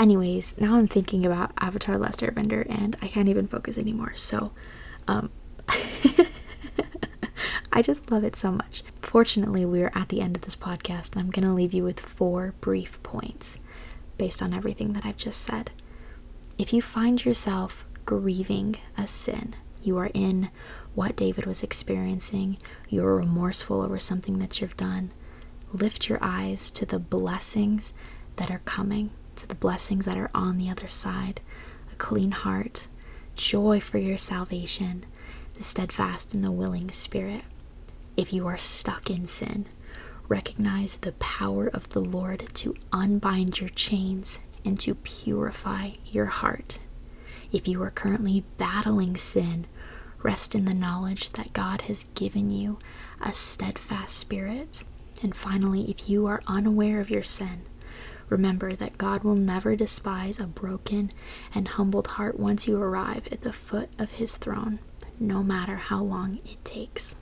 Anyways, 0.00 0.60
now 0.60 0.74
I'm 0.74 0.88
thinking 0.88 1.24
about 1.24 1.52
Avatar 1.60 1.96
Last 1.96 2.22
Airbender 2.22 2.66
and 2.68 2.96
I 3.00 3.06
can't 3.06 3.28
even 3.28 3.46
focus 3.46 3.78
anymore. 3.78 4.14
So, 4.16 4.50
um, 5.06 5.30
I 7.72 7.82
just 7.82 8.10
love 8.10 8.24
it 8.24 8.34
so 8.34 8.50
much. 8.50 8.82
Fortunately, 9.00 9.64
we're 9.64 9.92
at 9.94 10.08
the 10.08 10.22
end 10.22 10.34
of 10.34 10.42
this 10.42 10.56
podcast 10.56 11.12
and 11.12 11.20
I'm 11.20 11.30
going 11.30 11.46
to 11.46 11.54
leave 11.54 11.72
you 11.72 11.84
with 11.84 12.00
four 12.00 12.54
brief 12.60 13.00
points 13.04 13.60
based 14.18 14.42
on 14.42 14.52
everything 14.52 14.92
that 14.94 15.06
I've 15.06 15.18
just 15.18 15.40
said. 15.40 15.70
If 16.58 16.72
you 16.72 16.82
find 16.82 17.24
yourself 17.24 17.86
grieving 18.06 18.74
a 18.98 19.06
sin, 19.06 19.54
you 19.82 19.98
are 19.98 20.10
in 20.14 20.50
what 20.94 21.16
David 21.16 21.46
was 21.46 21.62
experiencing, 21.62 22.58
you're 22.88 23.16
remorseful 23.16 23.82
over 23.82 23.98
something 23.98 24.38
that 24.38 24.60
you've 24.60 24.76
done, 24.76 25.10
lift 25.72 26.08
your 26.08 26.18
eyes 26.20 26.70
to 26.72 26.84
the 26.84 26.98
blessings 26.98 27.92
that 28.36 28.50
are 28.50 28.60
coming, 28.64 29.10
to 29.36 29.46
the 29.48 29.54
blessings 29.54 30.04
that 30.04 30.18
are 30.18 30.30
on 30.34 30.58
the 30.58 30.68
other 30.70 30.88
side 30.88 31.40
a 31.90 31.96
clean 31.96 32.30
heart, 32.30 32.88
joy 33.34 33.80
for 33.80 33.98
your 33.98 34.18
salvation, 34.18 35.04
the 35.54 35.62
steadfast 35.62 36.34
and 36.34 36.44
the 36.44 36.50
willing 36.50 36.90
spirit. 36.90 37.42
If 38.16 38.32
you 38.32 38.46
are 38.46 38.58
stuck 38.58 39.10
in 39.10 39.26
sin, 39.26 39.66
recognize 40.28 40.96
the 40.96 41.12
power 41.12 41.68
of 41.68 41.88
the 41.90 42.00
Lord 42.00 42.48
to 42.54 42.74
unbind 42.92 43.60
your 43.60 43.70
chains 43.70 44.40
and 44.64 44.78
to 44.80 44.94
purify 44.94 45.92
your 46.06 46.26
heart. 46.26 46.78
If 47.50 47.68
you 47.68 47.82
are 47.82 47.90
currently 47.90 48.44
battling 48.56 49.16
sin, 49.16 49.66
Rest 50.22 50.54
in 50.54 50.64
the 50.64 50.74
knowledge 50.74 51.30
that 51.30 51.52
God 51.52 51.82
has 51.82 52.04
given 52.14 52.50
you 52.50 52.78
a 53.20 53.32
steadfast 53.32 54.16
spirit. 54.16 54.84
And 55.22 55.34
finally, 55.34 55.90
if 55.90 56.08
you 56.08 56.26
are 56.26 56.42
unaware 56.46 57.00
of 57.00 57.10
your 57.10 57.22
sin, 57.22 57.62
remember 58.28 58.74
that 58.74 58.98
God 58.98 59.22
will 59.24 59.34
never 59.34 59.76
despise 59.76 60.38
a 60.40 60.46
broken 60.46 61.12
and 61.54 61.68
humbled 61.68 62.06
heart 62.08 62.38
once 62.38 62.66
you 62.66 62.80
arrive 62.80 63.28
at 63.30 63.42
the 63.42 63.52
foot 63.52 63.90
of 63.98 64.12
his 64.12 64.36
throne, 64.36 64.78
no 65.18 65.42
matter 65.42 65.76
how 65.76 66.02
long 66.02 66.38
it 66.44 66.64
takes. 66.64 67.16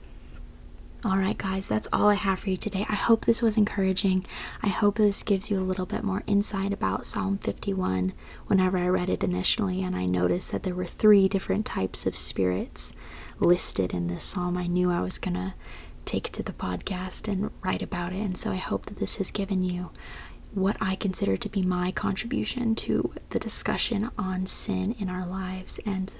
All 1.03 1.17
right, 1.17 1.35
guys, 1.37 1.65
that's 1.65 1.87
all 1.91 2.09
I 2.09 2.13
have 2.13 2.41
for 2.41 2.51
you 2.51 2.57
today. 2.57 2.85
I 2.87 2.93
hope 2.93 3.25
this 3.25 3.41
was 3.41 3.57
encouraging. 3.57 4.23
I 4.61 4.67
hope 4.67 4.97
this 4.97 5.23
gives 5.23 5.49
you 5.49 5.59
a 5.59 5.61
little 5.65 5.87
bit 5.87 6.03
more 6.03 6.21
insight 6.27 6.71
about 6.71 7.07
Psalm 7.07 7.39
51 7.39 8.13
whenever 8.45 8.77
I 8.77 8.87
read 8.87 9.09
it 9.09 9.23
initially 9.23 9.81
and 9.81 9.95
I 9.95 10.05
noticed 10.05 10.51
that 10.51 10.61
there 10.61 10.75
were 10.75 10.85
three 10.85 11.27
different 11.27 11.65
types 11.65 12.05
of 12.05 12.15
spirits 12.15 12.93
listed 13.39 13.95
in 13.95 14.07
this 14.07 14.23
psalm. 14.23 14.55
I 14.57 14.67
knew 14.67 14.91
I 14.91 15.01
was 15.01 15.17
going 15.17 15.33
to 15.33 15.55
take 16.05 16.31
to 16.33 16.43
the 16.43 16.53
podcast 16.53 17.27
and 17.27 17.49
write 17.63 17.81
about 17.81 18.13
it, 18.13 18.19
and 18.19 18.37
so 18.37 18.51
I 18.51 18.57
hope 18.57 18.85
that 18.85 18.99
this 18.99 19.17
has 19.17 19.31
given 19.31 19.63
you 19.63 19.89
what 20.53 20.77
I 20.79 20.93
consider 20.93 21.35
to 21.35 21.49
be 21.49 21.63
my 21.63 21.91
contribution 21.91 22.75
to 22.75 23.11
the 23.31 23.39
discussion 23.39 24.11
on 24.19 24.45
sin 24.45 24.95
in 24.99 25.09
our 25.09 25.25
lives 25.25 25.79
and 25.83 26.13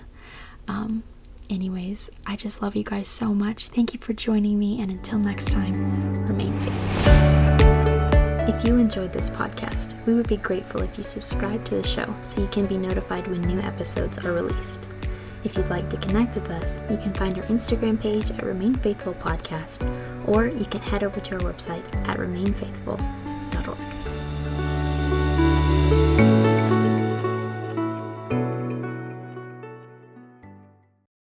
um, 0.67 1.03
Anyways, 1.51 2.09
I 2.25 2.37
just 2.37 2.61
love 2.61 2.77
you 2.77 2.83
guys 2.85 3.09
so 3.09 3.33
much. 3.33 3.67
Thank 3.67 3.93
you 3.93 3.99
for 3.99 4.13
joining 4.13 4.57
me, 4.57 4.81
and 4.81 4.89
until 4.89 5.19
next 5.19 5.51
time, 5.51 6.25
remain 6.25 6.53
faithful. 6.53 8.55
If 8.55 8.63
you 8.63 8.77
enjoyed 8.77 9.11
this 9.11 9.29
podcast, 9.29 10.03
we 10.05 10.13
would 10.13 10.29
be 10.29 10.37
grateful 10.37 10.81
if 10.81 10.97
you 10.97 11.03
subscribe 11.03 11.65
to 11.65 11.75
the 11.75 11.83
show 11.83 12.15
so 12.21 12.39
you 12.39 12.47
can 12.47 12.67
be 12.67 12.77
notified 12.77 13.27
when 13.27 13.41
new 13.41 13.59
episodes 13.59 14.17
are 14.19 14.31
released. 14.31 14.89
If 15.43 15.57
you'd 15.57 15.69
like 15.69 15.89
to 15.89 15.97
connect 15.97 16.35
with 16.35 16.49
us, 16.51 16.83
you 16.89 16.95
can 16.95 17.13
find 17.13 17.37
our 17.37 17.43
Instagram 17.47 17.99
page 17.99 18.31
at 18.31 18.43
Remain 18.43 18.75
Faithful 18.75 19.15
Podcast, 19.15 19.83
or 20.29 20.47
you 20.47 20.65
can 20.65 20.79
head 20.79 21.03
over 21.03 21.19
to 21.19 21.35
our 21.35 21.41
website 21.41 21.83
at 22.07 22.17
Remain 22.17 22.53
Faithful 22.53 22.97